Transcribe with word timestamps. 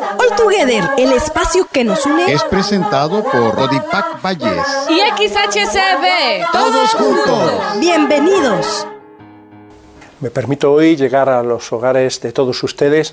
All 0.00 0.36
Together, 0.36 0.84
el 0.96 1.12
espacio 1.12 1.66
que 1.70 1.82
nos 1.82 2.06
une, 2.06 2.32
es 2.32 2.44
presentado 2.44 3.24
por 3.24 3.54
Rodipac 3.54 4.22
Valles 4.22 4.66
y 4.88 5.00
XHCB. 5.00 6.52
Todos 6.52 6.90
juntos. 6.90 7.52
Bienvenidos. 7.80 8.86
Me 10.20 10.30
permito 10.30 10.72
hoy 10.72 10.96
llegar 10.96 11.28
a 11.28 11.42
los 11.42 11.72
hogares 11.72 12.20
de 12.20 12.32
todos 12.32 12.62
ustedes 12.62 13.12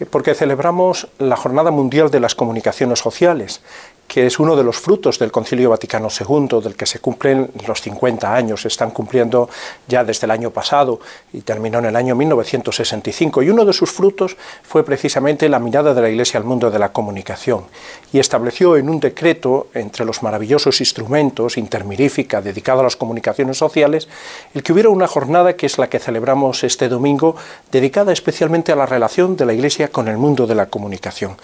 eh, 0.00 0.06
porque 0.06 0.34
celebramos 0.34 1.08
la 1.18 1.36
Jornada 1.36 1.70
Mundial 1.70 2.10
de 2.10 2.20
las 2.20 2.34
Comunicaciones 2.34 2.98
Sociales 2.98 3.60
que 4.06 4.26
es 4.26 4.38
uno 4.38 4.56
de 4.56 4.62
los 4.62 4.76
frutos 4.76 5.18
del 5.18 5.32
Concilio 5.32 5.70
Vaticano 5.70 6.08
II, 6.08 6.60
del 6.62 6.76
que 6.76 6.84
se 6.84 6.98
cumplen 6.98 7.50
los 7.66 7.80
50 7.80 8.34
años, 8.34 8.60
se 8.60 8.68
están 8.68 8.90
cumpliendo 8.90 9.48
ya 9.88 10.04
desde 10.04 10.26
el 10.26 10.32
año 10.32 10.50
pasado 10.50 11.00
y 11.32 11.40
terminó 11.40 11.78
en 11.78 11.86
el 11.86 11.96
año 11.96 12.14
1965. 12.14 13.42
Y 13.42 13.50
uno 13.50 13.64
de 13.64 13.72
sus 13.72 13.90
frutos 13.90 14.36
fue 14.62 14.84
precisamente 14.84 15.48
la 15.48 15.58
mirada 15.58 15.94
de 15.94 16.02
la 16.02 16.10
Iglesia 16.10 16.38
al 16.38 16.44
mundo 16.44 16.70
de 16.70 16.78
la 16.78 16.92
comunicación 16.92 17.64
y 18.12 18.18
estableció 18.18 18.76
en 18.76 18.90
un 18.90 19.00
decreto, 19.00 19.68
entre 19.72 20.04
los 20.04 20.22
maravillosos 20.22 20.80
instrumentos 20.80 21.56
intermirífica 21.56 22.42
dedicado 22.42 22.80
a 22.80 22.84
las 22.84 22.96
comunicaciones 22.96 23.56
sociales, 23.56 24.08
el 24.54 24.62
que 24.62 24.72
hubiera 24.72 24.90
una 24.90 25.06
jornada 25.06 25.56
que 25.56 25.66
es 25.66 25.78
la 25.78 25.88
que 25.88 25.98
celebramos 25.98 26.64
este 26.64 26.88
domingo, 26.88 27.36
dedicada 27.70 28.12
especialmente 28.12 28.72
a 28.72 28.76
la 28.76 28.86
relación 28.86 29.36
de 29.36 29.46
la 29.46 29.54
Iglesia 29.54 29.88
con 29.88 30.08
el 30.08 30.18
mundo 30.18 30.46
de 30.46 30.54
la 30.54 30.66
comunicación. 30.66 31.36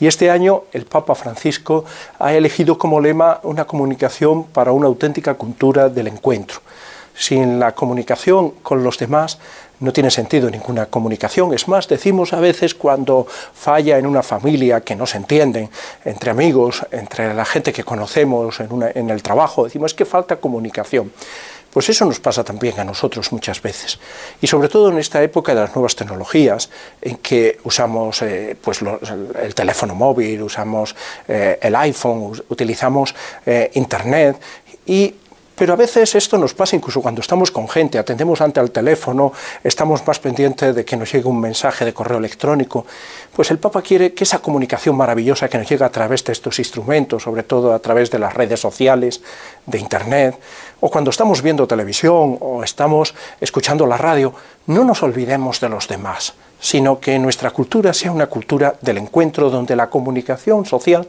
Y 0.00 0.06
este 0.06 0.30
año 0.30 0.64
el 0.72 0.86
Papa 0.86 1.14
Francisco 1.14 1.84
ha 2.18 2.32
elegido 2.32 2.78
como 2.78 3.00
lema 3.00 3.40
una 3.42 3.64
comunicación 3.64 4.44
para 4.44 4.72
una 4.72 4.86
auténtica 4.86 5.34
cultura 5.34 5.88
del 5.88 6.08
encuentro. 6.08 6.60
Sin 7.16 7.60
la 7.60 7.72
comunicación 7.72 8.50
con 8.62 8.82
los 8.82 8.98
demás 8.98 9.38
no 9.80 9.92
tiene 9.92 10.10
sentido 10.10 10.50
ninguna 10.50 10.86
comunicación. 10.86 11.52
Es 11.54 11.68
más, 11.68 11.88
decimos 11.88 12.32
a 12.32 12.40
veces 12.40 12.74
cuando 12.74 13.26
falla 13.26 13.98
en 13.98 14.06
una 14.06 14.22
familia 14.22 14.80
que 14.80 14.96
no 14.96 15.06
se 15.06 15.18
entienden, 15.18 15.68
entre 16.04 16.30
amigos, 16.30 16.84
entre 16.90 17.34
la 17.34 17.44
gente 17.44 17.72
que 17.72 17.84
conocemos 17.84 18.60
en, 18.60 19.10
el 19.10 19.22
trabajo, 19.22 19.64
decimos 19.64 19.94
que 19.94 20.04
falta 20.04 20.36
comunicación. 20.36 21.12
Pues 21.74 21.88
eso 21.88 22.04
nos 22.04 22.20
pasa 22.20 22.44
también 22.44 22.78
a 22.78 22.84
nosotros 22.84 23.32
muchas 23.32 23.60
veces. 23.60 23.98
Y 24.40 24.46
sobre 24.46 24.68
todo 24.68 24.90
en 24.90 24.98
esta 24.98 25.20
época 25.24 25.52
de 25.52 25.62
las 25.62 25.74
nuevas 25.74 25.96
tecnologías, 25.96 26.70
en 27.02 27.16
que 27.16 27.58
usamos 27.64 28.22
eh, 28.22 28.56
pues 28.62 28.78
el 29.42 29.54
teléfono 29.56 29.96
móvil, 29.96 30.40
usamos 30.42 30.94
eh, 31.26 31.58
el 31.60 31.74
iPhone, 31.74 32.40
utilizamos 32.48 33.12
eh, 33.44 33.72
Internet 33.74 34.40
y 34.86 35.16
pero 35.56 35.72
a 35.72 35.76
veces 35.76 36.14
esto 36.14 36.36
nos 36.36 36.54
pasa 36.54 36.74
incluso 36.74 37.00
cuando 37.00 37.20
estamos 37.20 37.50
con 37.50 37.68
gente, 37.68 37.98
atendemos 37.98 38.40
ante 38.40 38.60
el 38.60 38.70
teléfono, 38.70 39.32
estamos 39.62 40.04
más 40.06 40.18
pendientes 40.18 40.74
de 40.74 40.84
que 40.84 40.96
nos 40.96 41.12
llegue 41.12 41.28
un 41.28 41.40
mensaje 41.40 41.84
de 41.84 41.94
correo 41.94 42.18
electrónico. 42.18 42.86
Pues 43.34 43.50
el 43.50 43.58
Papa 43.58 43.80
quiere 43.82 44.14
que 44.14 44.24
esa 44.24 44.40
comunicación 44.40 44.96
maravillosa 44.96 45.48
que 45.48 45.58
nos 45.58 45.68
llega 45.68 45.86
a 45.86 45.90
través 45.90 46.24
de 46.24 46.32
estos 46.32 46.58
instrumentos, 46.58 47.22
sobre 47.22 47.44
todo 47.44 47.72
a 47.72 47.78
través 47.78 48.10
de 48.10 48.18
las 48.18 48.34
redes 48.34 48.58
sociales, 48.58 49.20
de 49.66 49.78
Internet, 49.78 50.38
o 50.80 50.90
cuando 50.90 51.10
estamos 51.10 51.40
viendo 51.40 51.66
televisión 51.66 52.36
o 52.40 52.64
estamos 52.64 53.14
escuchando 53.40 53.86
la 53.86 53.96
radio, 53.96 54.34
no 54.66 54.84
nos 54.84 55.02
olvidemos 55.02 55.60
de 55.60 55.68
los 55.68 55.88
demás, 55.88 56.34
sino 56.60 56.98
que 56.98 57.18
nuestra 57.18 57.50
cultura 57.50 57.94
sea 57.94 58.10
una 58.12 58.26
cultura 58.26 58.74
del 58.80 58.98
encuentro 58.98 59.50
donde 59.50 59.76
la 59.76 59.88
comunicación 59.88 60.66
social 60.66 61.08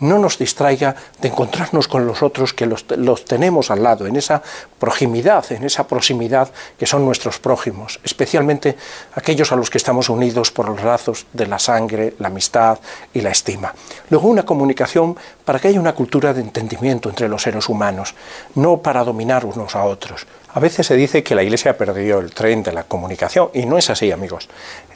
no 0.00 0.18
nos 0.18 0.38
distraiga 0.38 0.96
de 1.20 1.28
encontrarnos 1.28 1.88
con 1.88 2.06
los 2.06 2.22
otros 2.22 2.52
que 2.52 2.66
los, 2.66 2.84
tenemos 3.24 3.70
al 3.70 3.82
lado, 3.82 4.06
en 4.06 4.16
esa 4.16 4.42
proximidad, 4.78 5.44
en 5.52 5.64
esa 5.64 5.86
proximidad 5.86 6.50
que 6.78 6.86
son 6.86 7.04
nuestros 7.04 7.38
prójimos, 7.38 8.00
especialmente 8.04 8.76
aquellos 9.14 9.52
a 9.52 9.56
los 9.56 9.70
que 9.70 9.78
estamos 9.78 10.08
unidos 10.08 10.50
por 10.50 10.68
los 10.68 10.82
lazos 10.82 11.26
de 11.32 11.46
la 11.46 11.58
sangre, 11.58 12.14
la 12.18 12.28
amistad 12.28 12.78
y 13.14 13.20
la 13.20 13.30
estima. 13.30 13.74
Luego 14.10 14.28
una 14.28 14.44
comunicación 14.44 15.16
para 15.46 15.60
que 15.60 15.68
haya 15.68 15.80
una 15.80 15.94
cultura 15.94 16.34
de 16.34 16.42
entendimiento 16.42 17.08
entre 17.08 17.28
los 17.28 17.40
seres 17.40 17.68
humanos, 17.68 18.14
no 18.56 18.78
para 18.78 19.04
dominar 19.04 19.46
unos 19.46 19.76
a 19.76 19.84
otros. 19.84 20.26
A 20.52 20.58
veces 20.58 20.88
se 20.88 20.96
dice 20.96 21.22
que 21.22 21.36
la 21.36 21.44
Iglesia 21.44 21.70
ha 21.70 21.76
perdido 21.76 22.18
el 22.18 22.32
tren 22.32 22.64
de 22.64 22.72
la 22.72 22.82
comunicación 22.82 23.50
y 23.54 23.64
no 23.64 23.78
es 23.78 23.88
así, 23.88 24.10
amigos. 24.10 24.48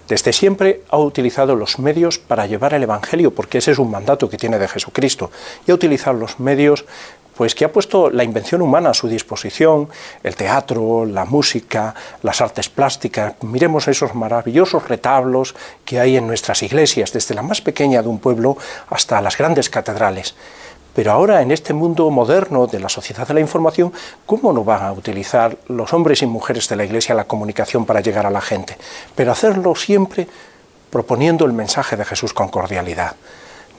Desde 0.08 0.32
siempre 0.32 0.82
ha 0.90 0.98
utilizado 0.98 1.54
los 1.54 1.78
medios 1.78 2.18
para 2.18 2.46
llevar 2.46 2.74
el 2.74 2.82
Evangelio, 2.82 3.32
porque 3.32 3.58
ese 3.58 3.70
es 3.70 3.78
un 3.78 3.92
mandato 3.92 4.28
que 4.28 4.38
tiene 4.38 4.58
de 4.58 4.66
Jesucristo, 4.66 5.30
y 5.68 5.70
ha 5.70 5.74
utilizado 5.74 6.16
los 6.16 6.40
medios 6.40 6.84
pues 7.40 7.54
que 7.54 7.64
ha 7.64 7.72
puesto 7.72 8.10
la 8.10 8.22
invención 8.22 8.60
humana 8.60 8.90
a 8.90 8.92
su 8.92 9.08
disposición, 9.08 9.88
el 10.22 10.36
teatro, 10.36 11.06
la 11.06 11.24
música, 11.24 11.94
las 12.22 12.42
artes 12.42 12.68
plásticas. 12.68 13.32
Miremos 13.40 13.88
esos 13.88 14.14
maravillosos 14.14 14.86
retablos 14.86 15.54
que 15.86 15.98
hay 15.98 16.18
en 16.18 16.26
nuestras 16.26 16.62
iglesias, 16.62 17.14
desde 17.14 17.34
la 17.34 17.40
más 17.40 17.62
pequeña 17.62 18.02
de 18.02 18.08
un 18.08 18.18
pueblo 18.18 18.58
hasta 18.90 19.22
las 19.22 19.38
grandes 19.38 19.70
catedrales. 19.70 20.34
Pero 20.94 21.12
ahora, 21.12 21.40
en 21.40 21.50
este 21.50 21.72
mundo 21.72 22.10
moderno 22.10 22.66
de 22.66 22.78
la 22.78 22.90
sociedad 22.90 23.26
de 23.26 23.32
la 23.32 23.40
información, 23.40 23.90
¿cómo 24.26 24.52
no 24.52 24.62
van 24.62 24.82
a 24.82 24.92
utilizar 24.92 25.56
los 25.68 25.94
hombres 25.94 26.20
y 26.20 26.26
mujeres 26.26 26.68
de 26.68 26.76
la 26.76 26.84
Iglesia 26.84 27.14
la 27.14 27.24
comunicación 27.24 27.86
para 27.86 28.02
llegar 28.02 28.26
a 28.26 28.30
la 28.30 28.42
gente? 28.42 28.76
Pero 29.16 29.32
hacerlo 29.32 29.74
siempre 29.74 30.28
proponiendo 30.90 31.46
el 31.46 31.54
mensaje 31.54 31.96
de 31.96 32.04
Jesús 32.04 32.34
con 32.34 32.50
cordialidad. 32.50 33.16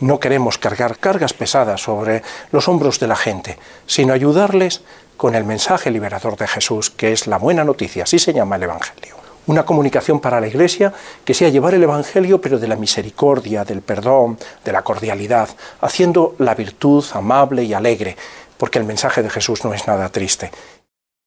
No 0.02 0.20
queremos 0.20 0.58
cargar 0.58 0.98
cargas 0.98 1.34
pesadas 1.34 1.82
sobre 1.82 2.24
los 2.52 2.68
hombros 2.68 3.00
de 3.00 3.08
la 3.08 3.16
gente, 3.16 3.58
sino 3.86 4.14
ayudarles 4.14 4.82
con 5.16 5.36
el 5.36 5.44
mensaje 5.44 5.92
liberador 5.92 6.36
de 6.36 6.48
Jesús, 6.48 6.90
que 6.90 7.12
es 7.12 7.28
la 7.28 7.38
buena 7.38 7.64
noticia, 7.64 8.04
así 8.04 8.18
se 8.18 8.34
llama 8.34 8.56
el 8.56 8.64
Evangelio. 8.64 9.16
Una 9.46 9.64
comunicación 9.64 10.20
para 10.20 10.42
la 10.42 10.48
Iglesia 10.48 10.92
que 11.24 11.36
sea 11.36 11.50
llevar 11.50 11.76
el 11.76 11.84
Evangelio, 11.84 12.42
pero 12.42 12.58
de 12.58 12.68
la 12.68 12.76
misericordia, 12.76 13.64
del 13.64 13.82
perdón, 13.82 14.40
de 14.66 14.72
la 14.72 14.82
cordialidad, 14.82 15.50
haciendo 15.82 16.36
la 16.40 16.56
virtud 16.56 17.06
amable 17.14 17.64
y 17.64 17.74
alegre, 17.74 18.18
porque 18.58 18.80
el 18.80 18.86
mensaje 18.86 19.22
de 19.22 19.30
Jesús 19.30 19.64
no 19.64 19.74
es 19.74 19.86
nada 19.86 20.10
triste. 20.10 20.52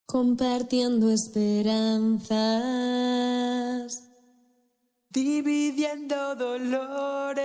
Compartiendo 0.06 1.10
esperanzas, 1.10 2.34
dividiendo 5.14 6.34
dolores, 6.34 7.40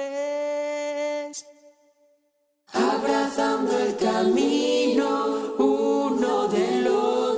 abrazando 2.73 3.77
el 3.77 3.95
camino 3.95 5.53
uno 5.59 6.47
del 6.47 6.87
otro. 6.87 7.28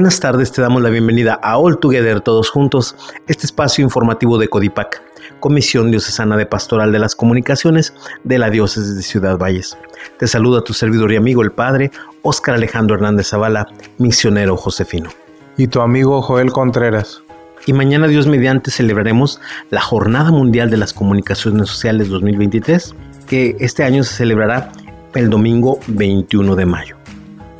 Buenas 0.00 0.18
tardes, 0.18 0.50
te 0.50 0.62
damos 0.62 0.80
la 0.80 0.88
bienvenida 0.88 1.38
a 1.42 1.58
All 1.58 1.78
Together 1.78 2.22
Todos 2.22 2.48
Juntos, 2.48 2.96
este 3.26 3.44
espacio 3.44 3.84
informativo 3.84 4.38
de 4.38 4.48
Codipac, 4.48 5.02
Comisión 5.40 5.90
Diocesana 5.90 6.38
de 6.38 6.46
Pastoral 6.46 6.90
de 6.90 6.98
las 6.98 7.14
Comunicaciones 7.14 7.92
de 8.24 8.38
la 8.38 8.48
Diócesis 8.48 8.96
de 8.96 9.02
Ciudad 9.02 9.36
Valles. 9.36 9.76
Te 10.18 10.26
saluda 10.26 10.64
tu 10.64 10.72
servidor 10.72 11.12
y 11.12 11.16
amigo 11.16 11.42
el 11.42 11.52
Padre 11.52 11.90
Óscar 12.22 12.54
Alejandro 12.54 12.96
Hernández 12.96 13.28
Zavala, 13.28 13.68
misionero 13.98 14.56
josefino. 14.56 15.10
y 15.58 15.66
tu 15.66 15.82
amigo 15.82 16.22
Joel 16.22 16.50
Contreras. 16.50 17.22
Y 17.66 17.74
mañana, 17.74 18.08
Dios 18.08 18.26
mediante, 18.26 18.70
celebraremos 18.70 19.38
la 19.68 19.82
Jornada 19.82 20.30
Mundial 20.30 20.70
de 20.70 20.78
las 20.78 20.94
Comunicaciones 20.94 21.68
Sociales 21.68 22.08
2023, 22.08 22.94
que 23.26 23.54
este 23.60 23.84
año 23.84 24.02
se 24.02 24.14
celebrará 24.14 24.72
el 25.14 25.28
domingo 25.28 25.78
21 25.88 26.56
de 26.56 26.64
mayo. 26.64 26.96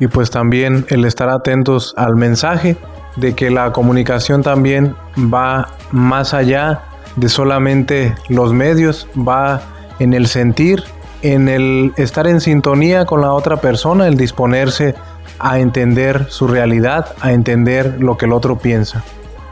Y 0.01 0.07
pues 0.07 0.31
también 0.31 0.83
el 0.89 1.05
estar 1.05 1.29
atentos 1.29 1.93
al 1.95 2.15
mensaje 2.15 2.75
de 3.17 3.35
que 3.35 3.51
la 3.51 3.71
comunicación 3.71 4.41
también 4.41 4.95
va 5.15 5.69
más 5.91 6.33
allá 6.33 6.81
de 7.17 7.29
solamente 7.29 8.15
los 8.27 8.51
medios, 8.51 9.07
va 9.15 9.61
en 9.99 10.13
el 10.13 10.25
sentir, 10.25 10.83
en 11.21 11.47
el 11.47 11.93
estar 11.97 12.25
en 12.25 12.41
sintonía 12.41 13.05
con 13.05 13.21
la 13.21 13.31
otra 13.31 13.57
persona, 13.57 14.07
el 14.07 14.17
disponerse 14.17 14.95
a 15.37 15.59
entender 15.59 16.25
su 16.29 16.47
realidad, 16.47 17.13
a 17.21 17.31
entender 17.31 17.97
lo 17.99 18.17
que 18.17 18.25
el 18.25 18.33
otro 18.33 18.57
piensa. 18.57 19.03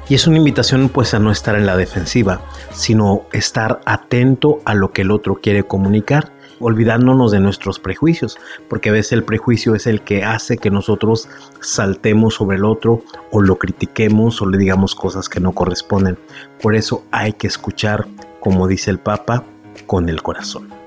Y 0.09 0.15
es 0.15 0.25
una 0.25 0.37
invitación 0.37 0.89
pues 0.89 1.13
a 1.13 1.19
no 1.19 1.31
estar 1.31 1.55
en 1.55 1.67
la 1.67 1.77
defensiva, 1.77 2.41
sino 2.71 3.27
estar 3.31 3.79
atento 3.85 4.59
a 4.65 4.73
lo 4.73 4.91
que 4.91 5.03
el 5.03 5.11
otro 5.11 5.35
quiere 5.35 5.61
comunicar, 5.61 6.33
olvidándonos 6.59 7.31
de 7.31 7.39
nuestros 7.39 7.77
prejuicios, 7.77 8.39
porque 8.67 8.89
a 8.89 8.93
veces 8.93 9.11
el 9.11 9.23
prejuicio 9.23 9.75
es 9.75 9.85
el 9.85 10.01
que 10.01 10.23
hace 10.23 10.57
que 10.57 10.71
nosotros 10.71 11.29
saltemos 11.61 12.33
sobre 12.33 12.57
el 12.57 12.65
otro 12.65 13.03
o 13.31 13.39
lo 13.39 13.57
critiquemos 13.57 14.41
o 14.41 14.47
le 14.47 14.57
digamos 14.57 14.95
cosas 14.95 15.29
que 15.29 15.39
no 15.39 15.51
corresponden. 15.51 16.17
Por 16.59 16.75
eso 16.75 17.03
hay 17.11 17.33
que 17.33 17.45
escuchar, 17.45 18.07
como 18.39 18.67
dice 18.67 18.89
el 18.89 18.97
Papa, 18.97 19.43
con 19.85 20.09
el 20.09 20.23
corazón. 20.23 20.78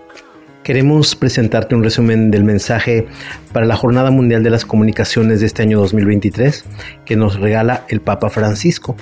Queremos 0.63 1.17
presentarte 1.17 1.75
un 1.75 1.83
resumen 1.83 2.31
del 2.31 2.45
mensaje 2.45 3.09
para 3.53 3.67
la 3.67 3.75
Jornada 3.75 4.13
Mundial 4.13 4.45
de 4.45 4.51
las 4.51 4.65
Comunicaciones 4.65 5.41
de 5.41 5.47
este 5.47 5.63
año 5.63 5.81
2023 5.81 6.65
que 7.05 7.17
nos 7.17 7.41
regala 7.41 7.85
el 7.89 8.01
Papa 8.01 8.31
Francisco. 8.31 8.95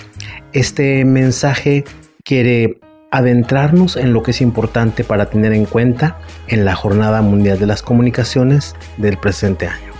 Este 0.55 1.05
mensaje 1.05 1.85
quiere 2.25 2.81
adentrarnos 3.11 3.97
en 3.97 4.15
lo 4.15 4.23
que 4.23 4.31
es 4.31 4.41
importante 4.41 5.05
para 5.05 5.27
tener 5.27 5.53
en 5.53 5.67
cuenta 5.67 6.17
en 6.49 6.65
la 6.65 6.75
Jornada 6.75 7.21
Mundial 7.21 7.59
de 7.59 7.67
las 7.67 7.83
Comunicaciones 7.83 8.75
del 8.97 9.19
presente 9.19 9.67
año. 9.67 9.93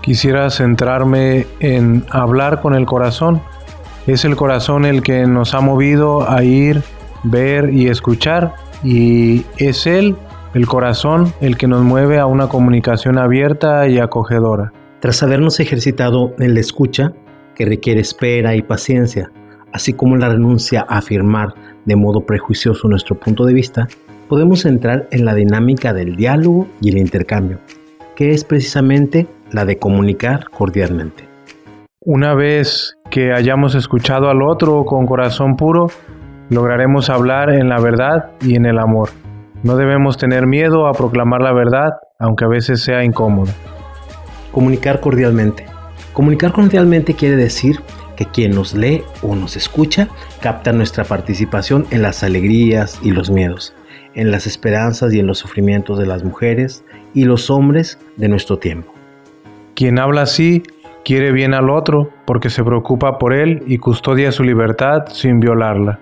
Quisiera 0.00 0.48
centrarme 0.48 1.48
en 1.58 2.04
hablar 2.10 2.60
con 2.60 2.74
el 2.74 2.86
corazón. 2.86 3.42
Es 4.06 4.24
el 4.24 4.36
corazón 4.36 4.84
el 4.84 5.02
que 5.02 5.26
nos 5.26 5.54
ha 5.54 5.60
movido 5.60 6.30
a 6.30 6.44
ir, 6.44 6.84
ver 7.24 7.74
y 7.74 7.88
escuchar 7.88 8.54
y 8.84 9.44
es 9.56 9.84
Él, 9.88 10.16
el 10.54 10.66
corazón, 10.66 11.32
el 11.40 11.56
que 11.58 11.66
nos 11.66 11.82
mueve 11.82 12.18
a 12.18 12.26
una 12.26 12.48
comunicación 12.48 13.18
abierta 13.18 13.86
y 13.86 13.98
acogedora. 13.98 14.72
Tras 15.00 15.22
habernos 15.22 15.60
ejercitado 15.60 16.32
en 16.38 16.54
la 16.54 16.60
escucha, 16.60 17.12
que 17.54 17.66
requiere 17.66 18.00
espera 18.00 18.54
y 18.54 18.62
paciencia, 18.62 19.30
así 19.72 19.92
como 19.92 20.16
la 20.16 20.28
renuncia 20.28 20.86
a 20.88 20.98
afirmar 20.98 21.54
de 21.84 21.96
modo 21.96 22.20
prejuicioso 22.20 22.88
nuestro 22.88 23.18
punto 23.18 23.44
de 23.44 23.52
vista, 23.52 23.88
podemos 24.28 24.64
entrar 24.64 25.06
en 25.10 25.24
la 25.24 25.34
dinámica 25.34 25.92
del 25.92 26.16
diálogo 26.16 26.66
y 26.80 26.90
el 26.90 26.98
intercambio, 26.98 27.58
que 28.16 28.30
es 28.30 28.44
precisamente 28.44 29.26
la 29.50 29.64
de 29.64 29.78
comunicar 29.78 30.48
cordialmente. 30.50 31.28
Una 32.00 32.34
vez 32.34 32.96
que 33.10 33.32
hayamos 33.32 33.74
escuchado 33.74 34.30
al 34.30 34.42
otro 34.42 34.84
con 34.84 35.06
corazón 35.06 35.56
puro, 35.56 35.88
lograremos 36.48 37.10
hablar 37.10 37.50
en 37.50 37.68
la 37.68 37.80
verdad 37.80 38.30
y 38.40 38.54
en 38.54 38.66
el 38.66 38.78
amor. 38.78 39.10
No 39.64 39.76
debemos 39.76 40.16
tener 40.16 40.46
miedo 40.46 40.86
a 40.86 40.92
proclamar 40.92 41.42
la 41.42 41.52
verdad, 41.52 41.90
aunque 42.20 42.44
a 42.44 42.48
veces 42.48 42.80
sea 42.80 43.02
incómodo. 43.02 43.50
Comunicar 44.52 45.00
cordialmente. 45.00 45.66
Comunicar 46.12 46.52
cordialmente 46.52 47.14
quiere 47.14 47.34
decir 47.34 47.80
que 48.16 48.26
quien 48.26 48.52
nos 48.52 48.74
lee 48.74 49.02
o 49.22 49.34
nos 49.34 49.56
escucha 49.56 50.08
capta 50.40 50.72
nuestra 50.72 51.04
participación 51.04 51.86
en 51.90 52.02
las 52.02 52.22
alegrías 52.22 53.00
y 53.02 53.10
los 53.10 53.30
miedos, 53.30 53.74
en 54.14 54.30
las 54.30 54.46
esperanzas 54.46 55.12
y 55.12 55.18
en 55.18 55.26
los 55.26 55.38
sufrimientos 55.38 55.98
de 55.98 56.06
las 56.06 56.22
mujeres 56.22 56.84
y 57.12 57.24
los 57.24 57.50
hombres 57.50 57.98
de 58.16 58.28
nuestro 58.28 58.58
tiempo. 58.58 58.92
Quien 59.74 59.98
habla 59.98 60.22
así 60.22 60.62
quiere 61.04 61.32
bien 61.32 61.54
al 61.54 61.70
otro 61.70 62.10
porque 62.26 62.50
se 62.50 62.62
preocupa 62.62 63.18
por 63.18 63.32
él 63.32 63.62
y 63.66 63.78
custodia 63.78 64.30
su 64.30 64.44
libertad 64.44 65.06
sin 65.08 65.40
violarla. 65.40 65.98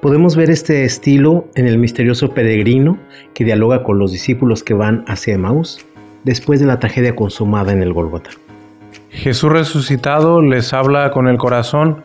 Podemos 0.00 0.34
ver 0.34 0.48
este 0.48 0.84
estilo 0.84 1.44
en 1.56 1.66
el 1.66 1.76
misterioso 1.76 2.30
peregrino 2.30 2.96
que 3.34 3.44
dialoga 3.44 3.82
con 3.82 3.98
los 3.98 4.12
discípulos 4.12 4.64
que 4.64 4.72
van 4.72 5.04
hacia 5.06 5.34
Emaús 5.34 5.84
después 6.24 6.58
de 6.58 6.64
la 6.64 6.78
tragedia 6.78 7.14
consumada 7.14 7.72
en 7.72 7.82
el 7.82 7.92
Golgota. 7.92 8.30
Jesús 9.10 9.52
resucitado 9.52 10.40
les 10.40 10.72
habla 10.72 11.10
con 11.10 11.28
el 11.28 11.36
corazón, 11.36 12.02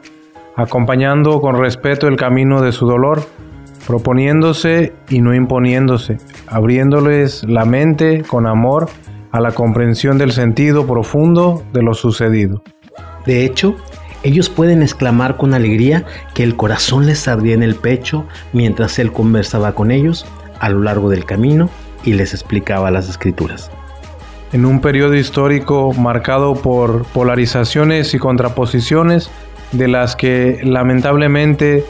acompañando 0.58 1.40
con 1.40 1.58
respeto 1.58 2.10
el 2.10 2.18
camino 2.18 2.62
de 2.62 2.74
su 2.74 2.86
dolor, 2.86 3.24
proponiéndose 3.88 4.92
y 5.10 5.22
no 5.22 5.34
imponiéndose, 5.34 6.18
abriéndoles 6.48 7.44
la 7.44 7.64
mente 7.64 8.24
con 8.24 8.46
amor 8.46 8.90
a 9.32 9.40
la 9.40 9.52
comprensión 9.52 10.18
del 10.18 10.34
sentido 10.34 10.86
profundo 10.86 11.64
de 11.72 11.82
lo 11.82 11.94
sucedido. 11.94 12.62
De 13.26 13.46
hecho, 13.46 13.78
ellos 14.26 14.50
pueden 14.50 14.82
exclamar 14.82 15.38
con 15.38 15.54
alegría 15.54 16.04
que 16.34 16.44
el 16.44 16.56
corazón 16.56 17.06
les 17.06 17.28
ardía 17.28 17.54
en 17.54 17.62
el 17.62 17.76
pecho 17.76 18.26
mientras 18.54 18.98
él 18.98 19.12
conversaba 19.12 19.74
con 19.74 19.92
ellos 19.92 20.26
a 20.60 20.70
lo 20.70 20.80
largo 20.82 21.12
del 21.12 21.26
camino 21.26 21.70
y 22.04 22.14
les 22.14 22.34
explicaba 22.34 22.90
las 22.90 23.08
escrituras. 23.08 23.70
En 24.52 24.66
un 24.66 24.82
periodo 24.82 25.14
histórico 25.14 25.94
marcado 25.94 26.56
por 26.56 27.04
polarizaciones 27.06 28.16
y 28.16 28.18
contraposiciones 28.18 29.30
de 29.72 29.88
las 29.88 30.16
que 30.16 30.60
lamentablemente 30.64 31.86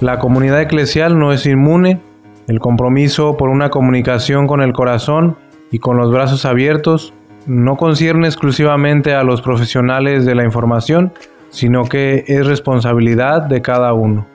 la 0.00 0.18
comunidad 0.18 0.62
eclesial 0.62 1.18
no 1.18 1.34
es 1.34 1.44
inmune, 1.44 2.00
el 2.48 2.60
compromiso 2.60 3.36
por 3.36 3.50
una 3.50 3.68
comunicación 3.68 4.46
con 4.46 4.62
el 4.62 4.72
corazón 4.72 5.36
y 5.70 5.80
con 5.80 5.98
los 5.98 6.10
brazos 6.10 6.46
abiertos 6.46 7.12
no 7.46 7.76
concierne 7.76 8.26
exclusivamente 8.26 9.12
a 9.12 9.22
los 9.22 9.42
profesionales 9.42 10.24
de 10.24 10.34
la 10.34 10.44
información, 10.44 11.12
sino 11.54 11.84
que 11.84 12.24
es 12.26 12.44
responsabilidad 12.44 13.42
de 13.42 13.62
cada 13.62 13.92
uno. 13.92 14.26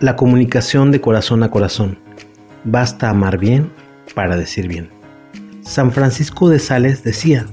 La 0.00 0.16
comunicación 0.16 0.90
de 0.92 1.00
corazón 1.00 1.42
a 1.42 1.50
corazón. 1.50 1.98
Basta 2.62 3.08
amar 3.08 3.38
bien 3.38 3.72
para 4.14 4.36
decir 4.36 4.68
bien. 4.68 4.90
San 5.62 5.92
Francisco 5.92 6.50
de 6.50 6.58
Sales 6.58 7.02
decía, 7.02 7.46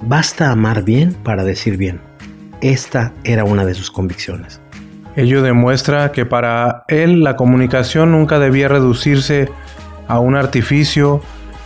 basta 0.00 0.50
amar 0.50 0.82
bien 0.82 1.14
para 1.22 1.44
decir 1.44 1.76
bien. 1.76 2.00
Esta 2.60 3.12
era 3.22 3.44
una 3.44 3.64
de 3.64 3.74
sus 3.74 3.92
convicciones. 3.92 4.60
Ello 5.14 5.40
demuestra 5.40 6.10
que 6.10 6.26
para 6.26 6.82
él 6.88 7.22
la 7.22 7.36
comunicación 7.36 8.10
nunca 8.10 8.40
debía 8.40 8.66
reducirse 8.66 9.48
a 10.08 10.18
un 10.18 10.34
artificio, 10.34 11.20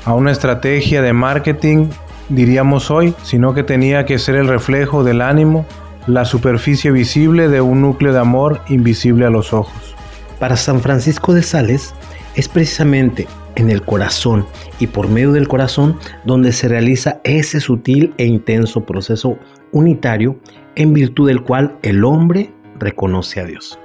a 0.04 0.12
una 0.12 0.32
estrategia 0.32 1.00
de 1.00 1.14
marketing, 1.14 1.88
diríamos 2.28 2.90
hoy, 2.90 3.14
sino 3.22 3.54
que 3.54 3.62
tenía 3.62 4.04
que 4.04 4.18
ser 4.18 4.34
el 4.34 4.48
reflejo 4.48 5.02
del 5.02 5.22
ánimo, 5.22 5.64
la 6.06 6.24
superficie 6.24 6.90
visible 6.90 7.48
de 7.48 7.60
un 7.60 7.82
núcleo 7.82 8.12
de 8.12 8.20
amor 8.20 8.60
invisible 8.68 9.26
a 9.26 9.30
los 9.30 9.52
ojos. 9.52 9.94
Para 10.38 10.56
San 10.56 10.80
Francisco 10.80 11.34
de 11.34 11.42
Sales 11.42 11.94
es 12.34 12.48
precisamente 12.48 13.26
en 13.56 13.70
el 13.70 13.82
corazón 13.82 14.46
y 14.78 14.86
por 14.86 15.08
medio 15.08 15.32
del 15.32 15.48
corazón 15.48 15.98
donde 16.24 16.52
se 16.52 16.68
realiza 16.68 17.20
ese 17.24 17.60
sutil 17.60 18.14
e 18.18 18.26
intenso 18.26 18.84
proceso 18.84 19.38
unitario 19.72 20.36
en 20.76 20.92
virtud 20.92 21.28
del 21.28 21.42
cual 21.42 21.76
el 21.82 22.04
hombre 22.04 22.52
reconoce 22.78 23.40
a 23.40 23.44
Dios. 23.44 23.78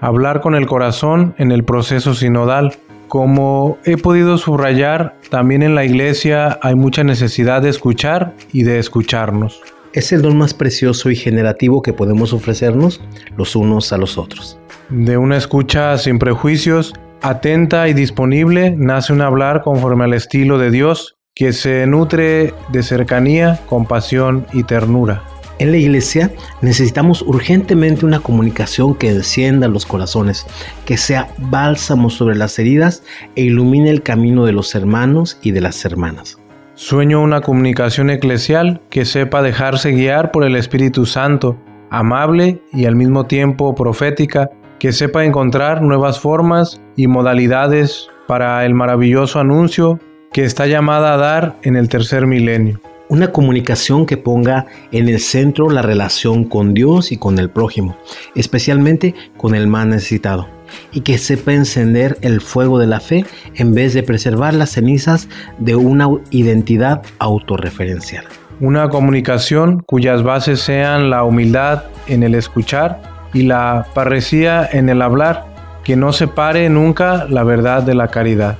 Hablar 0.00 0.40
con 0.40 0.54
el 0.54 0.66
corazón 0.66 1.34
en 1.38 1.50
el 1.50 1.64
proceso 1.64 2.14
sinodal. 2.14 2.76
Como 3.08 3.78
he 3.84 3.96
podido 3.96 4.36
subrayar, 4.36 5.16
también 5.30 5.62
en 5.62 5.74
la 5.74 5.86
iglesia 5.86 6.58
hay 6.60 6.74
mucha 6.74 7.02
necesidad 7.02 7.62
de 7.62 7.70
escuchar 7.70 8.34
y 8.52 8.64
de 8.64 8.78
escucharnos. 8.78 9.62
Es 9.94 10.12
el 10.12 10.22
don 10.22 10.36
más 10.36 10.52
precioso 10.52 11.10
y 11.10 11.16
generativo 11.16 11.80
que 11.80 11.92
podemos 11.92 12.32
ofrecernos 12.32 13.00
los 13.36 13.56
unos 13.56 13.92
a 13.92 13.98
los 13.98 14.18
otros. 14.18 14.58
De 14.90 15.16
una 15.16 15.36
escucha 15.36 15.96
sin 15.96 16.18
prejuicios, 16.18 16.92
atenta 17.22 17.88
y 17.88 17.94
disponible, 17.94 18.74
nace 18.76 19.12
un 19.12 19.22
hablar 19.22 19.62
conforme 19.62 20.04
al 20.04 20.14
estilo 20.14 20.58
de 20.58 20.70
Dios, 20.70 21.16
que 21.34 21.52
se 21.52 21.86
nutre 21.86 22.52
de 22.70 22.82
cercanía, 22.82 23.60
compasión 23.66 24.46
y 24.52 24.64
ternura. 24.64 25.22
En 25.58 25.72
la 25.72 25.78
iglesia 25.78 26.32
necesitamos 26.62 27.22
urgentemente 27.22 28.06
una 28.06 28.20
comunicación 28.20 28.94
que 28.94 29.10
encienda 29.10 29.68
los 29.68 29.86
corazones, 29.86 30.46
que 30.84 30.96
sea 30.96 31.28
bálsamo 31.38 32.10
sobre 32.10 32.36
las 32.36 32.58
heridas 32.58 33.02
e 33.34 33.42
ilumine 33.42 33.90
el 33.90 34.02
camino 34.02 34.44
de 34.44 34.52
los 34.52 34.74
hermanos 34.74 35.38
y 35.42 35.50
de 35.50 35.60
las 35.60 35.84
hermanas. 35.84 36.38
Sueño 36.78 37.20
una 37.20 37.40
comunicación 37.40 38.08
eclesial 38.08 38.80
que 38.88 39.04
sepa 39.04 39.42
dejarse 39.42 39.90
guiar 39.90 40.30
por 40.30 40.44
el 40.44 40.54
Espíritu 40.54 41.06
Santo, 41.06 41.58
amable 41.90 42.62
y 42.72 42.84
al 42.84 42.94
mismo 42.94 43.26
tiempo 43.26 43.74
profética, 43.74 44.48
que 44.78 44.92
sepa 44.92 45.24
encontrar 45.24 45.82
nuevas 45.82 46.20
formas 46.20 46.80
y 46.94 47.08
modalidades 47.08 48.08
para 48.28 48.64
el 48.64 48.74
maravilloso 48.74 49.40
anuncio 49.40 49.98
que 50.32 50.44
está 50.44 50.68
llamada 50.68 51.14
a 51.14 51.16
dar 51.16 51.56
en 51.62 51.74
el 51.74 51.88
tercer 51.88 52.28
milenio. 52.28 52.80
Una 53.10 53.32
comunicación 53.32 54.04
que 54.04 54.18
ponga 54.18 54.66
en 54.92 55.08
el 55.08 55.18
centro 55.18 55.70
la 55.70 55.80
relación 55.80 56.44
con 56.44 56.74
Dios 56.74 57.10
y 57.10 57.16
con 57.16 57.38
el 57.38 57.48
prójimo, 57.48 57.96
especialmente 58.34 59.14
con 59.38 59.54
el 59.54 59.66
más 59.66 59.86
necesitado, 59.86 60.46
y 60.92 61.00
que 61.00 61.16
sepa 61.16 61.54
encender 61.54 62.18
el 62.20 62.42
fuego 62.42 62.78
de 62.78 62.86
la 62.86 63.00
fe 63.00 63.24
en 63.54 63.72
vez 63.72 63.94
de 63.94 64.02
preservar 64.02 64.52
las 64.52 64.72
cenizas 64.72 65.26
de 65.58 65.74
una 65.74 66.06
identidad 66.30 67.02
autorreferencial. 67.18 68.26
Una 68.60 68.90
comunicación 68.90 69.80
cuyas 69.86 70.22
bases 70.22 70.60
sean 70.60 71.08
la 71.08 71.24
humildad 71.24 71.84
en 72.08 72.22
el 72.22 72.34
escuchar 72.34 73.00
y 73.32 73.44
la 73.44 73.86
parresía 73.94 74.68
en 74.70 74.90
el 74.90 75.00
hablar, 75.00 75.46
que 75.82 75.96
no 75.96 76.12
separe 76.12 76.68
nunca 76.68 77.24
la 77.30 77.42
verdad 77.42 77.82
de 77.82 77.94
la 77.94 78.08
caridad. 78.08 78.58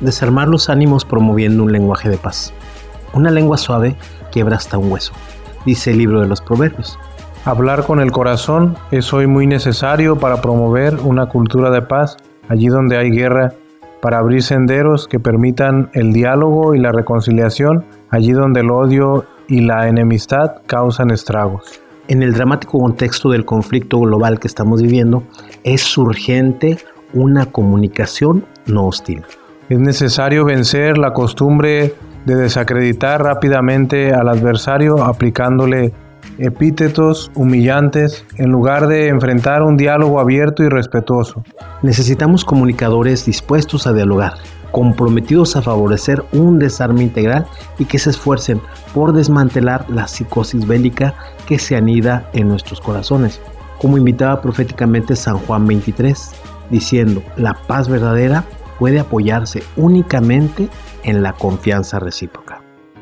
Desarmar 0.00 0.48
los 0.48 0.68
ánimos 0.68 1.06
promoviendo 1.06 1.62
un 1.62 1.72
lenguaje 1.72 2.10
de 2.10 2.18
paz. 2.18 2.52
Una 3.14 3.30
lengua 3.30 3.56
suave 3.56 3.96
quiebra 4.32 4.56
hasta 4.56 4.76
un 4.76 4.90
hueso, 4.90 5.12
dice 5.64 5.92
el 5.92 5.98
libro 5.98 6.20
de 6.20 6.26
los 6.26 6.40
Proverbios. 6.40 6.98
Hablar 7.44 7.86
con 7.86 8.00
el 8.00 8.10
corazón 8.10 8.76
es 8.90 9.12
hoy 9.12 9.28
muy 9.28 9.46
necesario 9.46 10.18
para 10.18 10.40
promover 10.40 10.96
una 10.96 11.26
cultura 11.26 11.70
de 11.70 11.82
paz 11.82 12.16
allí 12.48 12.66
donde 12.66 12.96
hay 12.96 13.10
guerra, 13.10 13.52
para 14.02 14.18
abrir 14.18 14.42
senderos 14.42 15.06
que 15.06 15.20
permitan 15.20 15.90
el 15.92 16.12
diálogo 16.12 16.74
y 16.74 16.80
la 16.80 16.90
reconciliación 16.90 17.84
allí 18.10 18.32
donde 18.32 18.60
el 18.60 18.70
odio 18.70 19.26
y 19.46 19.60
la 19.60 19.88
enemistad 19.88 20.56
causan 20.66 21.10
estragos. 21.10 21.80
En 22.08 22.22
el 22.22 22.34
dramático 22.34 22.80
contexto 22.80 23.30
del 23.30 23.44
conflicto 23.44 24.00
global 24.00 24.40
que 24.40 24.48
estamos 24.48 24.82
viviendo, 24.82 25.22
es 25.62 25.96
urgente 25.96 26.78
una 27.12 27.46
comunicación 27.46 28.44
no 28.66 28.86
hostil. 28.86 29.22
Es 29.68 29.78
necesario 29.78 30.44
vencer 30.44 30.98
la 30.98 31.12
costumbre 31.12 31.94
de 32.24 32.36
desacreditar 32.36 33.22
rápidamente 33.22 34.12
al 34.12 34.28
adversario 34.28 35.02
aplicándole 35.04 35.92
epítetos 36.38 37.30
humillantes 37.34 38.24
en 38.38 38.50
lugar 38.50 38.86
de 38.86 39.08
enfrentar 39.08 39.62
un 39.62 39.76
diálogo 39.76 40.20
abierto 40.20 40.62
y 40.62 40.68
respetuoso. 40.68 41.44
Necesitamos 41.82 42.44
comunicadores 42.44 43.26
dispuestos 43.26 43.86
a 43.86 43.92
dialogar, 43.92 44.34
comprometidos 44.72 45.54
a 45.56 45.62
favorecer 45.62 46.24
un 46.32 46.58
desarme 46.58 47.02
integral 47.02 47.46
y 47.78 47.84
que 47.84 47.98
se 47.98 48.10
esfuercen 48.10 48.60
por 48.94 49.12
desmantelar 49.12 49.88
la 49.88 50.08
psicosis 50.08 50.66
bélica 50.66 51.14
que 51.46 51.58
se 51.58 51.76
anida 51.76 52.28
en 52.32 52.48
nuestros 52.48 52.80
corazones, 52.80 53.40
como 53.78 53.98
invitaba 53.98 54.40
proféticamente 54.40 55.14
San 55.14 55.38
Juan 55.38 55.66
23, 55.66 56.32
diciendo, 56.70 57.22
la 57.36 57.54
paz 57.68 57.88
verdadera 57.88 58.44
puede 58.78 58.98
apoyarse 58.98 59.62
únicamente 59.76 60.68
en 61.04 61.22
la 61.22 61.32
confianza 61.32 61.98
recíproca. 61.98 62.60